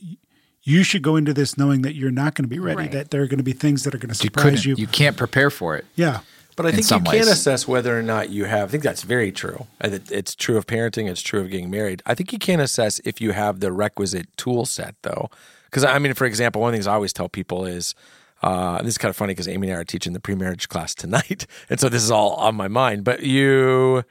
you 0.62 0.82
should 0.82 1.02
go 1.02 1.14
into 1.16 1.32
this 1.32 1.56
knowing 1.56 1.82
that 1.82 1.94
you're 1.94 2.10
not 2.10 2.34
going 2.34 2.44
to 2.44 2.48
be 2.48 2.58
ready. 2.58 2.76
Right. 2.78 2.92
That 2.92 3.10
there 3.12 3.22
are 3.22 3.26
going 3.28 3.38
to 3.38 3.44
be 3.44 3.52
things 3.52 3.84
that 3.84 3.94
are 3.94 3.98
going 3.98 4.08
to 4.08 4.14
surprise 4.16 4.42
couldn't. 4.44 4.64
you. 4.66 4.74
You 4.76 4.88
can't 4.88 5.16
prepare 5.16 5.48
for 5.48 5.76
it. 5.76 5.86
yeah, 5.94 6.20
But 6.56 6.66
I 6.66 6.70
think 6.70 6.78
you 6.78 6.84
some 6.84 7.04
can 7.04 7.12
ways. 7.12 7.28
assess 7.28 7.68
whether 7.68 7.96
or 7.96 8.02
not 8.02 8.30
you 8.30 8.46
have. 8.46 8.68
I 8.68 8.70
think 8.70 8.82
that's 8.82 9.02
very 9.02 9.30
true. 9.30 9.66
It's 9.80 10.34
true 10.34 10.56
of 10.56 10.66
parenting. 10.66 11.08
It's 11.08 11.20
true 11.20 11.40
of 11.40 11.50
getting 11.50 11.70
married. 11.70 12.02
I 12.06 12.14
think 12.14 12.32
you 12.32 12.38
can 12.38 12.60
assess 12.60 12.98
if 13.04 13.20
you 13.20 13.32
have 13.32 13.60
the 13.60 13.70
requisite 13.72 14.34
tool 14.36 14.64
set, 14.64 14.94
though. 15.02 15.30
Because 15.66 15.84
I 15.84 15.98
mean, 15.98 16.14
for 16.14 16.24
example, 16.24 16.62
one 16.62 16.70
of 16.70 16.72
the 16.72 16.76
things 16.78 16.86
I 16.86 16.94
always 16.94 17.12
tell 17.12 17.28
people 17.28 17.64
is. 17.66 17.94
Uh, 18.42 18.78
this 18.82 18.88
is 18.88 18.98
kind 18.98 19.08
of 19.08 19.16
funny 19.16 19.30
because 19.30 19.48
Amy 19.48 19.68
and 19.68 19.76
I 19.76 19.80
are 19.80 19.84
teaching 19.84 20.12
the 20.12 20.20
pre-marriage 20.20 20.68
class 20.68 20.94
tonight, 20.94 21.46
and 21.70 21.80
so 21.80 21.88
this 21.88 22.02
is 22.02 22.10
all 22.10 22.34
on 22.34 22.54
my 22.54 22.68
mind. 22.68 23.02
But 23.02 23.22
you, 23.22 24.04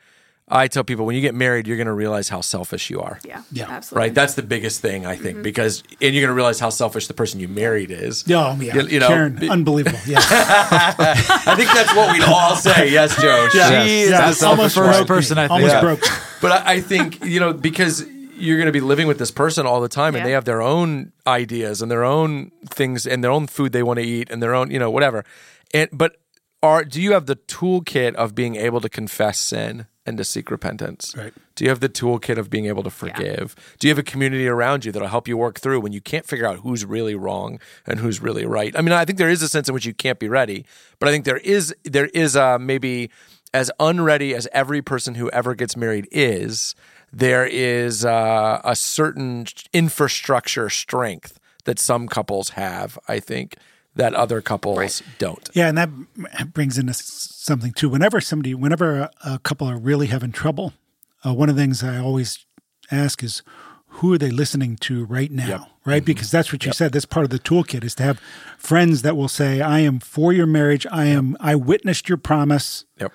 I 0.47 0.67
tell 0.67 0.83
people 0.83 1.07
when 1.07 1.15
you 1.15 1.21
get 1.21 1.33
married, 1.33 1.65
you're 1.65 1.77
going 1.77 1.87
to 1.87 1.93
realize 1.93 2.29
how 2.29 2.41
selfish 2.41 2.91
you 2.91 3.01
are. 3.01 3.19
Yeah. 3.25 3.41
Yeah. 3.51 3.67
Absolutely. 3.67 4.07
Right, 4.07 4.13
that's 4.13 4.35
the 4.35 4.43
biggest 4.43 4.79
thing 4.79 5.03
I 5.05 5.15
think 5.15 5.37
mm-hmm. 5.37 5.41
because, 5.43 5.81
and 5.89 6.13
you're 6.13 6.21
going 6.21 6.27
to 6.27 6.33
realize 6.35 6.59
how 6.59 6.69
selfish 6.69 7.07
the 7.07 7.15
person 7.15 7.39
you 7.39 7.47
married 7.47 7.89
is. 7.89 8.23
Oh, 8.29 8.55
yeah. 8.61 8.75
You, 8.75 8.87
you 8.87 8.99
know, 8.99 9.07
Karen, 9.07 9.35
be- 9.35 9.49
unbelievable. 9.49 9.97
Yeah. 10.05 10.19
I 10.21 11.55
think 11.55 11.69
that's 11.73 11.95
what 11.95 12.11
we'd 12.11 12.23
all 12.23 12.55
say. 12.55 12.91
Yes, 12.91 13.19
Joe. 13.19 13.47
She 13.51 13.57
Yes. 13.57 13.89
is 13.89 14.09
Yeah, 14.11 14.27
the 14.27 14.33
selfish 14.33 14.43
almost 14.59 14.77
one. 14.77 14.85
broke 14.85 14.95
First 14.97 15.07
person 15.07 15.35
me. 15.37 15.43
I 15.43 15.47
think. 15.47 15.51
Almost 15.51 15.73
Yeah. 15.73 15.81
broke. 15.81 16.03
but 16.41 16.51
I, 16.51 16.73
I 16.73 16.81
think 16.81 17.23
you 17.25 17.39
know 17.39 17.53
because 17.53 18.05
you're 18.37 18.57
going 18.57 18.67
to 18.67 18.71
be 18.71 18.81
living 18.81 19.07
with 19.07 19.17
this 19.17 19.31
person 19.31 19.65
all 19.65 19.81
the 19.81 19.87
time, 19.89 20.13
and 20.13 20.17
Yeah. 20.21 20.25
they 20.25 20.31
have 20.33 20.45
their 20.45 20.61
own 20.61 21.11
ideas 21.25 21.81
and 21.81 21.89
their 21.89 22.03
own 22.03 22.51
things 22.69 23.07
and 23.07 23.23
their 23.23 23.31
own 23.31 23.47
food 23.47 23.71
they 23.71 23.81
want 23.83 23.97
to 23.99 24.05
eat 24.05 24.29
and 24.29 24.43
their 24.43 24.53
own 24.53 24.69
you 24.69 24.77
know 24.77 24.91
whatever. 24.91 25.23
And 25.73 25.89
but 25.91 26.17
are 26.61 26.83
do 26.83 27.01
you 27.01 27.13
have 27.13 27.25
the 27.25 27.35
toolkit 27.35 28.13
of 28.15 28.35
being 28.35 28.55
able 28.57 28.81
to 28.81 28.89
confess 28.89 29.39
sin 29.39 29.87
and 30.05 30.17
to 30.17 30.24
seek 30.24 30.51
repentance? 30.51 31.13
Right. 31.17 31.33
Do 31.55 31.63
you 31.63 31.69
have 31.69 31.79
the 31.79 31.89
toolkit 31.89 32.38
of 32.38 32.50
being 32.50 32.65
able 32.65 32.83
to 32.83 32.89
forgive? 32.89 33.55
Do 33.79 33.88
you 33.88 33.91
have 33.91 33.97
a 33.97 34.03
community 34.03 34.47
around 34.47 34.85
you 34.85 34.91
that'll 34.91 35.07
help 35.07 35.27
you 35.27 35.38
work 35.38 35.59
through 35.59 35.79
when 35.79 35.93
you 35.93 36.01
can't 36.01 36.25
figure 36.25 36.45
out 36.45 36.59
who's 36.59 36.85
really 36.85 37.15
wrong 37.15 37.59
and 37.85 38.00
who's 38.00 38.21
really 38.21 38.45
right? 38.45 38.77
I 38.77 38.81
mean, 38.81 38.91
I 38.91 39.05
think 39.05 39.17
there 39.17 39.29
is 39.29 39.41
a 39.41 39.47
sense 39.47 39.67
in 39.67 39.74
which 39.74 39.85
you 39.85 39.93
can't 39.93 40.19
be 40.19 40.29
ready, 40.29 40.65
but 41.00 41.09
I 41.09 41.12
think 41.12 41.25
there 41.25 41.38
is 41.38 41.74
there 41.83 42.07
is 42.07 42.35
uh, 42.35 42.59
maybe 42.59 43.09
as 43.53 43.71
unready 43.79 44.35
as 44.35 44.47
every 44.51 44.81
person 44.81 45.15
who 45.15 45.29
ever 45.31 45.55
gets 45.55 45.77
married 45.77 46.07
is. 46.12 46.75
There 47.13 47.45
is 47.45 48.03
uh, 48.03 48.59
a 48.65 48.75
certain 48.75 49.45
infrastructure 49.71 50.69
strength 50.69 51.39
that 51.63 51.79
some 51.79 52.07
couples 52.09 52.50
have. 52.50 53.00
I 53.07 53.19
think 53.19 53.55
that 53.95 54.13
other 54.13 54.41
couples 54.41 55.01
don't. 55.17 55.49
Yeah, 55.53 55.67
and 55.67 55.77
that 55.77 56.53
brings 56.53 56.77
into 56.77 56.93
something 56.93 57.71
too. 57.71 57.89
Whenever 57.89 58.21
somebody, 58.21 58.53
whenever 58.53 58.99
a, 58.99 59.11
a 59.25 59.39
couple 59.39 59.67
are 59.67 59.77
really 59.77 60.07
having 60.07 60.31
trouble, 60.31 60.73
uh, 61.25 61.33
one 61.33 61.49
of 61.49 61.55
the 61.55 61.61
things 61.61 61.83
I 61.83 61.97
always 61.97 62.45
ask 62.91 63.23
is, 63.23 63.41
who 63.87 64.13
are 64.13 64.17
they 64.17 64.29
listening 64.29 64.75
to 64.77 65.05
right 65.05 65.31
now? 65.31 65.69
Right, 65.85 66.03
because 66.03 66.31
that's 66.31 66.51
what 66.51 66.65
you 66.65 66.73
said. 66.73 66.91
That's 66.91 67.05
part 67.05 67.23
of 67.25 67.29
the 67.29 67.39
toolkit 67.39 67.83
is 67.83 67.93
to 67.95 68.03
have 68.03 68.19
friends 68.57 69.03
that 69.03 69.15
will 69.15 69.29
say, 69.29 69.61
"I 69.61 69.79
am 69.79 69.99
for 69.99 70.33
your 70.33 70.47
marriage. 70.47 70.85
I 70.91 71.05
am. 71.05 71.37
I 71.39 71.53
witnessed 71.55 72.09
your 72.09 72.17
promise. 72.17 72.85
Yep. 72.99 73.13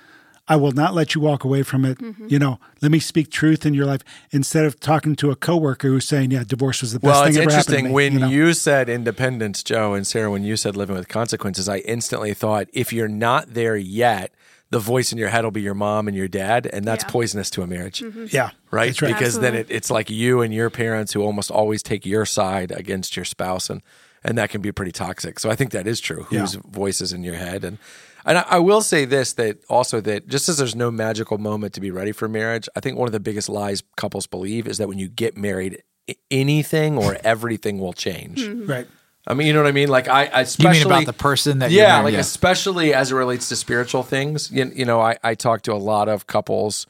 I 0.50 0.56
will 0.56 0.72
not 0.72 0.94
let 0.94 1.14
you 1.14 1.20
walk 1.20 1.44
away 1.44 1.62
from 1.62 1.84
it. 1.84 1.98
Mm-hmm. 1.98 2.26
You 2.28 2.38
know, 2.40 2.58
let 2.82 2.90
me 2.90 2.98
speak 2.98 3.30
truth 3.30 3.64
in 3.64 3.72
your 3.72 3.86
life 3.86 4.02
instead 4.32 4.64
of 4.64 4.80
talking 4.80 5.14
to 5.16 5.30
a 5.30 5.36
coworker 5.36 5.88
who's 5.88 6.06
saying, 6.08 6.32
"Yeah, 6.32 6.42
divorce 6.46 6.82
was 6.82 6.92
the 6.92 6.98
best 6.98 7.06
Well, 7.06 7.22
thing 7.22 7.28
it's 7.30 7.36
ever 7.38 7.50
happened 7.50 7.66
to 7.68 7.72
interesting 7.78 7.84
me," 7.86 7.92
when 7.92 8.12
you 8.14 8.18
know? 8.18 8.28
you 8.28 8.52
said 8.52 8.88
independence, 8.88 9.62
Joe 9.62 9.94
and 9.94 10.06
Sarah. 10.06 10.30
When 10.30 10.42
you 10.42 10.56
said 10.56 10.76
living 10.76 10.96
with 10.96 11.08
consequences, 11.08 11.68
I 11.68 11.78
instantly 11.78 12.34
thought 12.34 12.66
if 12.72 12.92
you're 12.92 13.08
not 13.08 13.54
there 13.54 13.76
yet, 13.76 14.32
the 14.70 14.80
voice 14.80 15.12
in 15.12 15.18
your 15.18 15.28
head 15.28 15.44
will 15.44 15.50
be 15.52 15.62
your 15.62 15.74
mom 15.74 16.08
and 16.08 16.16
your 16.16 16.28
dad, 16.28 16.68
and 16.72 16.84
that's 16.84 17.04
Yeah. 17.04 17.10
poisonous 17.10 17.48
to 17.50 17.62
a 17.62 17.66
marriage, 17.66 18.00
mm-hmm. 18.00 18.26
yeah, 18.30 18.50
right? 18.72 18.86
That's 18.88 19.02
right. 19.02 19.12
Because 19.12 19.38
then 19.40 19.54
it, 19.54 19.66
it's 19.70 19.90
like 19.90 20.10
you 20.10 20.42
and 20.42 20.52
your 20.52 20.68
parents 20.70 21.12
who 21.12 21.22
almost 21.22 21.50
always 21.50 21.82
take 21.82 22.04
your 22.04 22.26
side 22.26 22.72
against 22.72 23.14
your 23.16 23.24
spouse, 23.24 23.70
and 23.70 23.82
and 24.22 24.36
that 24.36 24.50
can 24.50 24.60
be 24.60 24.70
pretty 24.70 24.92
toxic. 24.92 25.38
So 25.40 25.48
I 25.48 25.54
think 25.56 25.70
that 25.70 25.86
is 25.86 25.98
true. 25.98 26.24
Whose 26.24 26.54
Yeah. 26.56 26.60
voice 26.70 27.00
is 27.00 27.12
in 27.12 27.22
your 27.24 27.36
head, 27.36 27.64
and 27.64 27.78
and 28.24 28.38
I, 28.38 28.44
I 28.50 28.58
will 28.58 28.80
say 28.80 29.04
this 29.04 29.32
that 29.34 29.58
also 29.68 30.00
that 30.02 30.28
just 30.28 30.48
as 30.48 30.58
there's 30.58 30.74
no 30.76 30.90
magical 30.90 31.38
moment 31.38 31.74
to 31.74 31.80
be 31.80 31.90
ready 31.90 32.12
for 32.12 32.28
marriage, 32.28 32.68
I 32.76 32.80
think 32.80 32.96
one 32.98 33.08
of 33.08 33.12
the 33.12 33.20
biggest 33.20 33.48
lies 33.48 33.82
couples 33.96 34.26
believe 34.26 34.66
is 34.66 34.78
that 34.78 34.88
when 34.88 34.98
you 34.98 35.08
get 35.08 35.36
married, 35.36 35.82
anything 36.30 36.98
or 36.98 37.16
everything 37.24 37.78
will 37.78 37.92
change. 37.92 38.40
Mm-hmm. 38.42 38.70
right. 38.70 38.86
I 39.26 39.34
mean, 39.34 39.46
you 39.46 39.52
know 39.52 39.60
what 39.62 39.68
I 39.68 39.72
mean? 39.72 39.88
Like 39.90 40.08
I, 40.08 40.24
I 40.26 40.46
You 40.58 40.70
mean 40.70 40.86
about 40.86 41.04
the 41.06 41.12
person 41.12 41.58
that 41.58 41.70
you're 41.70 41.82
yeah, 41.82 41.98
married- 42.00 42.14
like 42.14 42.20
especially 42.20 42.94
as 42.94 43.12
it 43.12 43.14
relates 43.14 43.48
to 43.50 43.56
spiritual 43.56 44.02
things. 44.02 44.50
You, 44.50 44.72
you 44.74 44.84
know, 44.84 45.00
I, 45.00 45.18
I 45.22 45.34
talk 45.34 45.62
to 45.62 45.72
a 45.72 45.76
lot 45.76 46.08
of 46.08 46.26
couples 46.26 46.86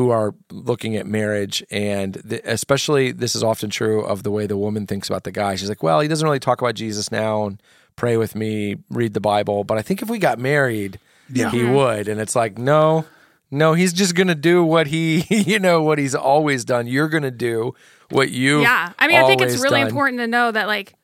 who 0.00 0.08
are 0.08 0.34
looking 0.50 0.96
at 0.96 1.06
marriage, 1.06 1.62
and 1.70 2.14
the, 2.14 2.40
especially 2.50 3.12
this 3.12 3.36
is 3.36 3.42
often 3.42 3.68
true 3.68 4.02
of 4.02 4.22
the 4.22 4.30
way 4.30 4.46
the 4.46 4.56
woman 4.56 4.86
thinks 4.86 5.10
about 5.10 5.24
the 5.24 5.30
guy. 5.30 5.54
She's 5.56 5.68
like, 5.68 5.82
well, 5.82 6.00
he 6.00 6.08
doesn't 6.08 6.24
really 6.26 6.40
talk 6.40 6.62
about 6.62 6.74
Jesus 6.74 7.12
now 7.12 7.44
and 7.44 7.62
pray 7.96 8.16
with 8.16 8.34
me, 8.34 8.76
read 8.88 9.12
the 9.12 9.20
Bible, 9.20 9.62
but 9.62 9.76
I 9.76 9.82
think 9.82 10.00
if 10.00 10.08
we 10.08 10.18
got 10.18 10.38
married, 10.38 10.98
Yeah. 11.28 11.50
he 11.50 11.58
mm-hmm. 11.58 11.74
would. 11.74 12.08
And 12.08 12.18
it's 12.18 12.34
like, 12.34 12.56
no, 12.56 13.04
no, 13.50 13.74
he's 13.74 13.92
just 13.92 14.14
gonna 14.14 14.34
do 14.34 14.64
what 14.64 14.86
he, 14.86 15.26
you 15.28 15.58
know, 15.58 15.82
what 15.82 15.98
he's 15.98 16.14
always 16.14 16.64
done. 16.64 16.86
You're 16.86 17.10
gonna 17.10 17.30
do 17.30 17.74
what 18.08 18.30
you, 18.30 18.62
Yeah. 18.62 18.94
I 18.98 19.06
mean, 19.06 19.18
I 19.22 19.26
think 19.26 19.42
it's 19.42 19.62
really 19.62 19.80
done. 19.80 19.88
important 19.88 20.20
to 20.20 20.26
know 20.26 20.50
that, 20.50 20.66
like, 20.66 20.94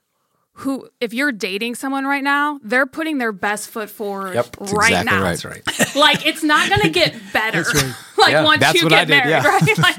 who, 0.61 0.89
if 1.03 1.13
you're 1.13 1.33
dating 1.33 1.75
someone 1.75 2.07
right 2.07 2.25
now, 2.25 2.59
they're 2.63 2.87
putting 2.87 3.19
their 3.19 3.33
best 3.33 3.69
foot 3.69 3.91
forward 3.91 4.35
Yep, 4.35 4.57
that's 4.57 4.73
right 4.73 4.89
exactly 4.93 5.17
now. 5.19 5.23
right. 5.23 5.65
That's 5.65 5.87
right. 5.87 5.97
Like, 5.97 6.27
it's 6.27 6.43
not 6.43 6.69
going 6.71 6.81
to 6.83 6.89
get 6.91 7.15
better. 7.33 7.63
right. 7.63 7.95
like, 8.19 8.33
Yeah. 8.33 8.43
once 8.45 8.61
That's 8.61 8.79
you 8.79 8.85
what 8.87 8.91
get 8.91 9.01
I 9.01 9.05
did, 9.05 9.11
married, 9.25 9.31
yeah. 9.31 9.47
right? 9.47 9.79
Like, 9.79 9.97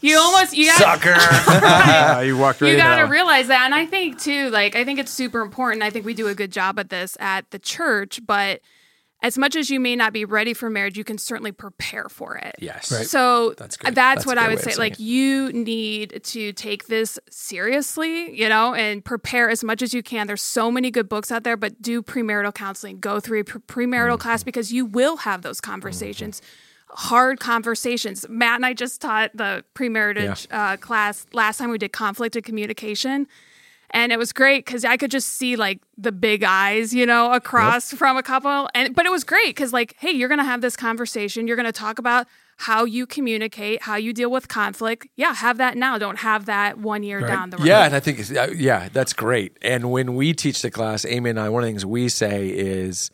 you 0.00 0.18
almost, 0.18 0.56
you 0.56 0.66
got 0.66 0.78
Sucker. 0.78 1.14
Uh, 1.16 2.20
you 2.26 2.36
walked 2.36 2.60
right 2.60 2.70
you 2.72 2.76
gotta 2.76 3.06
realize 3.06 3.46
that. 3.48 3.64
And 3.64 3.74
I 3.74 3.86
think, 3.86 4.20
too, 4.20 4.50
like, 4.50 4.74
I 4.74 4.84
think 4.84 4.98
it's 4.98 5.12
super 5.12 5.40
important. 5.40 5.82
I 5.84 5.90
think 5.90 6.04
we 6.04 6.14
do 6.14 6.26
a 6.28 6.34
good 6.34 6.50
job 6.52 6.78
at 6.80 6.90
this 6.90 7.16
at 7.20 7.48
the 7.52 7.58
church, 7.60 8.20
but 8.26 8.60
as 9.22 9.38
much 9.38 9.54
as 9.56 9.70
you 9.70 9.78
may 9.78 9.94
not 9.96 10.12
be 10.12 10.24
ready 10.24 10.52
for 10.52 10.68
marriage, 10.68 10.98
you 10.98 11.04
can 11.04 11.16
certainly 11.16 11.52
prepare 11.52 12.08
for 12.08 12.36
it. 12.36 12.56
yes. 12.58 12.90
Right. 12.90 13.06
So 13.06 13.50
That's 13.50 13.58
that's, 13.60 13.76
good. 13.76 13.94
That's 13.94 14.24
a 14.24 14.28
what 14.28 14.34
good 14.36 14.44
I 14.44 14.48
would 14.48 14.58
say. 14.60 14.74
Like 14.76 14.94
it. 14.94 15.00
you 15.00 15.52
need 15.52 16.20
to 16.24 16.52
take 16.52 16.86
this 16.88 17.18
seriously, 17.30 18.34
you 18.36 18.48
know, 18.48 18.74
and 18.74 19.04
prepare 19.04 19.48
as 19.50 19.62
much 19.62 19.82
as 19.82 19.94
you 19.94 20.02
can. 20.02 20.26
There's 20.26 20.42
so 20.42 20.70
many 20.70 20.90
good 20.90 21.08
books 21.08 21.30
out 21.30 21.44
there, 21.44 21.56
but 21.56 21.80
do 21.80 22.02
premarital 22.02 22.54
counseling. 22.54 22.98
Go 22.98 23.20
through 23.20 23.40
a 23.40 23.44
pre- 23.44 23.60
premarital 23.86 24.14
Mm-hmm. 24.14 24.22
class 24.22 24.42
because 24.42 24.72
you 24.72 24.84
will 24.84 25.18
have 25.18 25.42
those 25.42 25.60
conversations. 25.60 26.42
Hard 26.88 27.40
conversations. 27.40 28.26
Matt 28.28 28.56
and 28.56 28.66
I 28.66 28.74
just 28.74 29.00
taught 29.00 29.30
the 29.34 29.64
premarriage 29.74 30.46
uh, 30.50 30.76
class 30.78 31.24
last 31.32 31.58
time 31.58 31.70
we 31.70 31.78
did 31.78 31.92
conflict 31.92 32.36
and 32.36 32.44
communication. 32.44 33.26
And 33.94 34.10
it 34.10 34.18
was 34.18 34.32
great 34.32 34.64
because 34.64 34.84
I 34.84 34.96
could 34.96 35.10
just 35.10 35.28
see 35.28 35.56
like 35.56 35.80
the 35.98 36.12
big 36.12 36.42
eyes, 36.42 36.94
you 36.94 37.04
know, 37.04 37.32
across 37.32 37.92
from 37.92 38.16
a 38.16 38.22
couple. 38.22 38.68
And 38.74 38.94
but 38.94 39.04
it 39.04 39.12
was 39.12 39.22
great 39.22 39.48
because 39.48 39.72
like, 39.72 39.94
hey, 39.98 40.10
you're 40.10 40.28
gonna 40.28 40.44
have 40.44 40.62
this 40.62 40.76
conversation. 40.76 41.46
You're 41.46 41.56
gonna 41.56 41.72
talk 41.72 41.98
about 41.98 42.26
how 42.56 42.84
you 42.84 43.06
communicate, 43.06 43.82
how 43.82 43.96
you 43.96 44.12
deal 44.12 44.30
with 44.30 44.48
conflict. 44.48 45.08
Yeah, 45.16 45.34
have 45.34 45.58
that 45.58 45.76
now. 45.76 45.98
Don't 45.98 46.18
have 46.18 46.46
that 46.46 46.78
one 46.78 47.02
year 47.02 47.20
down 47.20 47.50
the 47.50 47.58
road. 47.58 47.66
Yeah, 47.66 47.84
and 47.84 47.94
I 47.94 48.00
think 48.00 48.18
uh, 48.34 48.48
yeah, 48.56 48.88
that's 48.92 49.12
great. 49.12 49.58
And 49.60 49.90
when 49.90 50.14
we 50.14 50.32
teach 50.32 50.62
the 50.62 50.70
class, 50.70 51.04
Amy 51.04 51.30
and 51.30 51.38
I, 51.38 51.48
one 51.48 51.62
of 51.62 51.66
the 51.66 51.70
things 51.72 51.84
we 51.84 52.08
say 52.08 52.48
is 52.48 53.10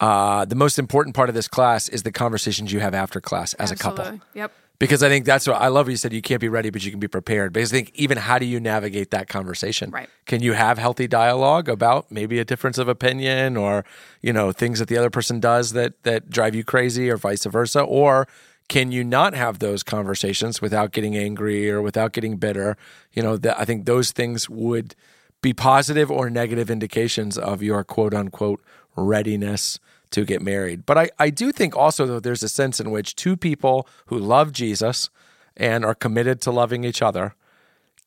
uh, 0.00 0.44
the 0.44 0.54
most 0.54 0.78
important 0.78 1.16
part 1.16 1.28
of 1.28 1.34
this 1.34 1.48
class 1.48 1.88
is 1.88 2.02
the 2.02 2.12
conversations 2.12 2.72
you 2.72 2.80
have 2.80 2.94
after 2.94 3.20
class 3.20 3.54
as 3.54 3.70
a 3.70 3.76
couple. 3.76 4.20
Yep. 4.34 4.52
Because 4.78 5.02
I 5.02 5.08
think 5.08 5.24
that's 5.24 5.46
what 5.46 5.60
I 5.60 5.68
love. 5.68 5.86
What 5.86 5.90
you 5.90 5.96
said 5.96 6.12
you 6.12 6.22
can't 6.22 6.40
be 6.40 6.48
ready, 6.48 6.70
but 6.70 6.84
you 6.84 6.90
can 6.92 7.00
be 7.00 7.08
prepared. 7.08 7.52
Because 7.52 7.72
I 7.72 7.76
think 7.76 7.92
even 7.94 8.16
how 8.16 8.38
do 8.38 8.46
you 8.46 8.60
navigate 8.60 9.10
that 9.10 9.28
conversation? 9.28 9.90
Right. 9.90 10.08
Can 10.26 10.40
you 10.40 10.52
have 10.52 10.78
healthy 10.78 11.08
dialogue 11.08 11.68
about 11.68 12.12
maybe 12.12 12.38
a 12.38 12.44
difference 12.44 12.78
of 12.78 12.86
opinion, 12.86 13.56
or 13.56 13.84
you 14.22 14.32
know 14.32 14.52
things 14.52 14.78
that 14.78 14.88
the 14.88 14.96
other 14.96 15.10
person 15.10 15.40
does 15.40 15.72
that 15.72 16.02
that 16.04 16.30
drive 16.30 16.54
you 16.54 16.62
crazy, 16.62 17.10
or 17.10 17.16
vice 17.16 17.44
versa, 17.44 17.80
or 17.80 18.28
can 18.68 18.92
you 18.92 19.02
not 19.02 19.34
have 19.34 19.58
those 19.58 19.82
conversations 19.82 20.60
without 20.60 20.92
getting 20.92 21.16
angry 21.16 21.70
or 21.70 21.80
without 21.80 22.12
getting 22.12 22.36
bitter? 22.36 22.76
You 23.12 23.22
know, 23.22 23.36
that 23.38 23.58
I 23.58 23.64
think 23.64 23.86
those 23.86 24.12
things 24.12 24.48
would 24.48 24.94
be 25.40 25.54
positive 25.54 26.10
or 26.10 26.28
negative 26.28 26.70
indications 26.70 27.38
of 27.38 27.62
your 27.62 27.82
quote 27.82 28.12
unquote 28.12 28.60
readiness 28.94 29.80
to 30.10 30.24
get 30.24 30.42
married. 30.42 30.86
But 30.86 30.98
I, 30.98 31.10
I 31.18 31.30
do 31.30 31.52
think 31.52 31.76
also 31.76 32.06
that 32.06 32.22
there's 32.22 32.42
a 32.42 32.48
sense 32.48 32.80
in 32.80 32.90
which 32.90 33.14
two 33.16 33.36
people 33.36 33.88
who 34.06 34.18
love 34.18 34.52
Jesus 34.52 35.10
and 35.56 35.84
are 35.84 35.94
committed 35.94 36.40
to 36.42 36.50
loving 36.50 36.84
each 36.84 37.02
other 37.02 37.34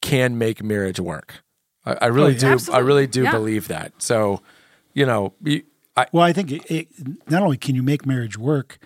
can 0.01 0.37
make 0.37 0.63
marriage 0.63 0.99
work. 0.99 1.43
I, 1.85 1.97
I 2.01 2.05
really 2.07 2.35
oh, 2.35 2.49
yeah. 2.49 2.55
do. 2.55 2.71
I 2.71 2.79
really 2.79 3.07
do 3.07 3.23
Yeah. 3.23 3.31
believe 3.31 3.67
that. 3.67 3.93
So, 3.99 4.41
you 4.93 5.05
know, 5.05 5.33
you, 5.43 5.63
I, 5.95 6.07
Well, 6.11 6.23
I 6.23 6.33
think 6.33 6.51
it, 6.51 6.71
it, 6.71 6.87
not 7.29 7.43
only 7.43 7.57
can 7.57 7.75
you 7.75 7.83
make 7.83 8.05
marriage 8.05 8.37
work, 8.37 8.79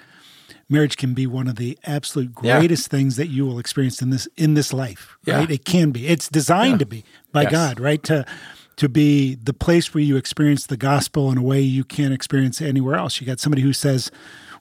marriage 0.69 0.97
can 0.97 1.13
be 1.13 1.28
one 1.28 1.47
of 1.47 1.56
the 1.56 1.78
absolute 1.86 2.32
Yeah. 2.41 2.60
greatest 2.60 2.89
things 2.89 3.15
that 3.17 3.28
you 3.28 3.45
will 3.45 3.60
experience 3.60 4.01
in 4.01 4.10
this 4.10 4.28
in 4.36 4.56
this 4.56 4.73
life. 4.73 5.17
Yeah. 5.25 5.38
Right? 5.39 5.51
It 5.51 5.65
can 5.65 5.91
be. 5.91 6.08
It's 6.08 6.28
designed 6.30 6.80
to 6.80 6.86
be 6.86 7.04
by 7.32 7.43
Yes. 7.43 7.51
God, 7.51 7.80
right? 7.80 8.01
To 8.04 8.25
to 8.77 8.89
be 8.89 9.35
the 9.35 9.53
place 9.53 9.93
where 9.93 10.03
you 10.03 10.17
experience 10.17 10.65
the 10.67 10.77
gospel 10.77 11.31
in 11.31 11.38
a 11.38 11.43
way 11.43 11.61
you 11.61 11.83
can't 11.83 12.13
experience 12.13 12.61
anywhere 12.61 12.95
else. 12.95 13.19
You 13.19 13.27
got 13.27 13.39
somebody 13.39 13.61
who 13.61 13.73
says, 13.73 14.11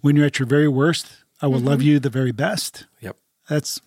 "When 0.00 0.16
you're 0.16 0.26
at 0.26 0.38
your 0.38 0.46
very 0.46 0.68
worst, 0.68 1.08
I 1.40 1.46
will 1.46 1.60
love 1.60 1.80
mm-hmm. 1.80 1.88
you 1.88 1.98
the 2.00 2.10
very 2.10 2.32
best." 2.32 2.86
yep. 3.00 3.16
That's 3.48 3.80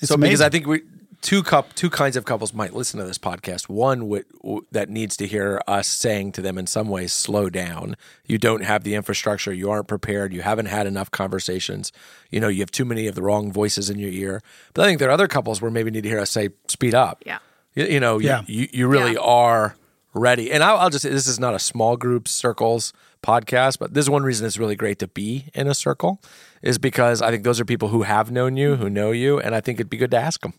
it's 0.00 0.08
so 0.08 0.14
amazing. 0.14 0.30
because 0.30 0.40
I 0.42 0.48
think 0.48 0.66
we 0.66 0.82
two 1.20 1.42
cup 1.42 1.74
two 1.74 1.90
kinds 1.90 2.16
of 2.16 2.24
couples 2.24 2.52
might 2.54 2.74
listen 2.74 2.98
to 3.00 3.06
this 3.06 3.18
podcast. 3.18 3.68
One 3.68 4.08
would, 4.08 4.24
w- 4.42 4.66
that 4.70 4.88
needs 4.88 5.16
to 5.18 5.26
hear 5.26 5.60
us 5.66 5.86
saying 5.86 6.32
to 6.32 6.42
them 6.42 6.58
in 6.58 6.66
some 6.66 6.88
ways, 6.88 7.12
slow 7.12 7.50
down. 7.50 7.96
You 8.26 8.38
don't 8.38 8.62
have 8.64 8.84
the 8.84 8.94
infrastructure. 8.94 9.52
You 9.52 9.70
aren't 9.70 9.88
prepared. 9.88 10.32
You 10.32 10.42
haven't 10.42 10.66
had 10.66 10.86
enough 10.86 11.10
conversations. 11.10 11.92
You 12.30 12.40
know, 12.40 12.48
you 12.48 12.60
have 12.60 12.70
too 12.70 12.84
many 12.84 13.06
of 13.06 13.14
the 13.14 13.22
wrong 13.22 13.52
voices 13.52 13.90
in 13.90 13.98
your 13.98 14.10
ear. 14.10 14.42
But 14.74 14.84
I 14.84 14.88
think 14.88 14.98
there 14.98 15.08
are 15.08 15.12
other 15.12 15.28
couples 15.28 15.60
where 15.60 15.70
maybe 15.70 15.90
need 15.90 16.02
to 16.02 16.08
hear 16.08 16.20
us 16.20 16.30
say, 16.30 16.50
speed 16.68 16.94
up. 16.94 17.22
Yeah. 17.26 17.38
You, 17.74 17.84
you 17.86 18.00
know, 18.00 18.18
you- 18.18 18.26
Yeah. 18.28 18.42
you, 18.46 18.68
you 18.72 18.86
really 18.88 19.12
Yeah. 19.14 19.20
are 19.20 19.76
ready. 20.14 20.50
And 20.50 20.62
I'll, 20.64 20.76
I'll 20.78 20.90
just 20.90 21.02
say 21.02 21.10
this 21.10 21.26
is 21.28 21.38
not 21.38 21.54
a 21.54 21.58
small 21.58 21.96
group 21.96 22.26
circles 22.28 22.92
podcast, 23.22 23.78
but 23.78 23.94
this 23.94 24.04
is 24.06 24.10
one 24.10 24.22
reason 24.24 24.46
it's 24.46 24.58
really 24.58 24.74
great 24.76 24.98
to 24.98 25.06
be 25.08 25.46
in 25.54 25.66
a 25.68 25.74
circle 25.74 26.20
is 26.62 26.78
because 26.78 27.22
I 27.22 27.30
think 27.30 27.44
those 27.44 27.60
are 27.60 27.64
people 27.64 27.88
who 27.88 28.02
have 28.02 28.30
known 28.30 28.56
you, 28.56 28.76
who 28.76 28.90
know 28.90 29.12
you, 29.12 29.38
and 29.38 29.54
I 29.54 29.60
think 29.60 29.76
it'd 29.76 29.90
be 29.90 29.96
good 29.96 30.10
to 30.10 30.16
ask 30.16 30.40
them. 30.40 30.54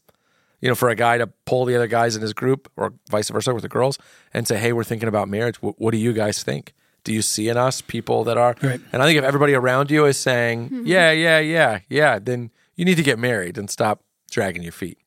You 0.62 0.70
know, 0.70 0.76
for 0.76 0.90
a 0.90 0.96
guy 0.96 1.18
to 1.18 1.26
pull 1.46 1.66
the 1.66 1.76
other 1.76 1.88
guys 1.88 2.16
in 2.16 2.22
his 2.22 2.34
group 2.34 2.72
or 2.78 2.94
vice 3.10 3.30
versa 3.30 3.52
with 3.54 3.64
the 3.64 3.68
girls 3.70 3.98
and 4.32 4.48
say, 4.48 4.58
"Hey, 4.60 4.72
we're 4.74 4.84
thinking 4.84 5.10
about 5.10 5.28
marriage. 5.28 5.60
What, 5.62 5.82
what 5.82 5.90
do 5.92 5.98
you 5.98 6.14
guys 6.14 6.44
think? 6.44 6.76
Do 7.04 7.12
you 7.12 7.24
see 7.24 7.50
in 7.50 7.58
us 7.58 7.82
people 7.82 8.24
that 8.26 8.38
are?" 8.38 8.56
Right. 8.62 8.80
And 8.94 9.02
I 9.02 9.06
think 9.08 9.18
if 9.18 9.24
everybody 9.24 9.56
around 9.56 9.90
you 9.90 10.06
is 10.06 10.18
saying, 10.18 10.66
mm-hmm. 10.66 10.86
"Yeah, 10.86 11.10
yeah, 11.12 11.40
yeah, 11.40 11.80
yeah," 11.90 12.20
then 12.20 12.52
you 12.76 12.86
need 12.86 12.96
to 12.98 13.04
get 13.04 13.18
married 13.18 13.58
and 13.58 13.72
stop 13.72 14.04
dragging 14.30 14.62
your 14.62 14.72
feet 14.72 15.00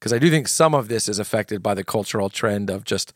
because 0.00 0.14
I 0.14 0.18
do 0.18 0.30
think 0.30 0.48
some 0.48 0.74
of 0.74 0.88
this 0.88 1.10
is 1.10 1.18
affected 1.18 1.62
by 1.62 1.74
the 1.74 1.84
cultural 1.84 2.30
trend 2.30 2.70
of 2.70 2.84
just 2.84 3.12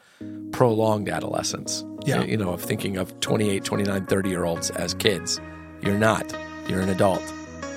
prolonged 0.53 1.09
adolescence. 1.09 1.83
Yeah. 2.05 2.23
You 2.23 2.37
know, 2.37 2.51
of 2.51 2.61
thinking 2.61 2.99
of 2.99 3.19
28, 3.21 3.65
29, 3.65 4.05
30 4.05 4.29
year 4.29 4.45
olds 4.45 4.69
as 4.71 4.93
kids. 4.93 5.41
You're 5.81 5.97
not. 5.97 6.37
You're 6.69 6.81
an 6.81 6.91
adult 6.91 7.23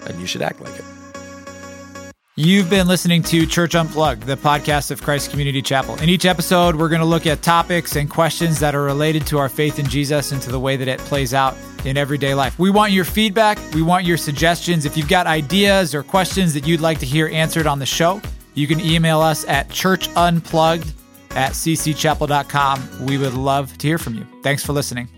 and 0.08 0.20
you 0.20 0.28
should 0.28 0.42
act 0.42 0.60
like 0.60 0.76
it. 0.76 0.84
You've 2.36 2.70
been 2.70 2.88
listening 2.88 3.24
to 3.24 3.48
Church 3.48 3.76
Unplugged, 3.76 4.24
the 4.24 4.36
podcast 4.36 4.92
of 4.92 5.02
Christ 5.02 5.32
Community 5.32 5.62
Chapel. 5.62 5.96
In 5.96 6.10
each 6.10 6.26
episode, 6.26 6.76
we're 6.76 6.90
going 6.90 7.02
to 7.02 7.08
look 7.08 7.26
at 7.26 7.42
topics 7.42 7.96
and 7.96 8.10
questions 8.10 8.60
that 8.60 8.76
are 8.76 8.84
related 8.84 9.26
to 9.28 9.40
our 9.40 9.50
faith 9.50 9.80
in 9.80 9.88
Jesus 9.88 10.32
and 10.34 10.42
to 10.44 10.52
the 10.52 10.60
way 10.60 10.76
that 10.76 10.88
it 10.88 11.00
plays 11.00 11.34
out 11.34 11.56
in 11.84 11.98
everyday 11.98 12.36
life. 12.36 12.60
We 12.60 12.70
want 12.70 12.92
your 12.92 13.06
feedback. 13.06 13.58
We 13.74 13.82
want 13.82 14.06
your 14.06 14.18
suggestions. 14.18 14.86
If 14.86 14.98
you've 14.98 15.08
got 15.08 15.26
ideas 15.26 15.96
or 15.96 16.04
questions 16.04 16.54
that 16.54 16.68
you'd 16.68 16.82
like 16.82 17.00
to 17.00 17.08
hear 17.08 17.28
answered 17.30 17.66
on 17.66 17.80
the 17.80 17.88
show, 17.88 18.22
you 18.58 18.66
can 18.66 18.80
email 18.82 19.22
us 19.22 19.46
at 19.46 19.70
churchunplugged 19.70 20.92
at 21.32 21.52
ccchapel.com. 21.52 23.06
We 23.06 23.20
would 23.20 23.36
love 23.36 23.78
to 23.78 23.88
hear 23.88 24.00
from 24.00 24.16
you. 24.16 24.26
Thanks 24.42 24.66
for 24.66 24.74
listening. 24.74 25.10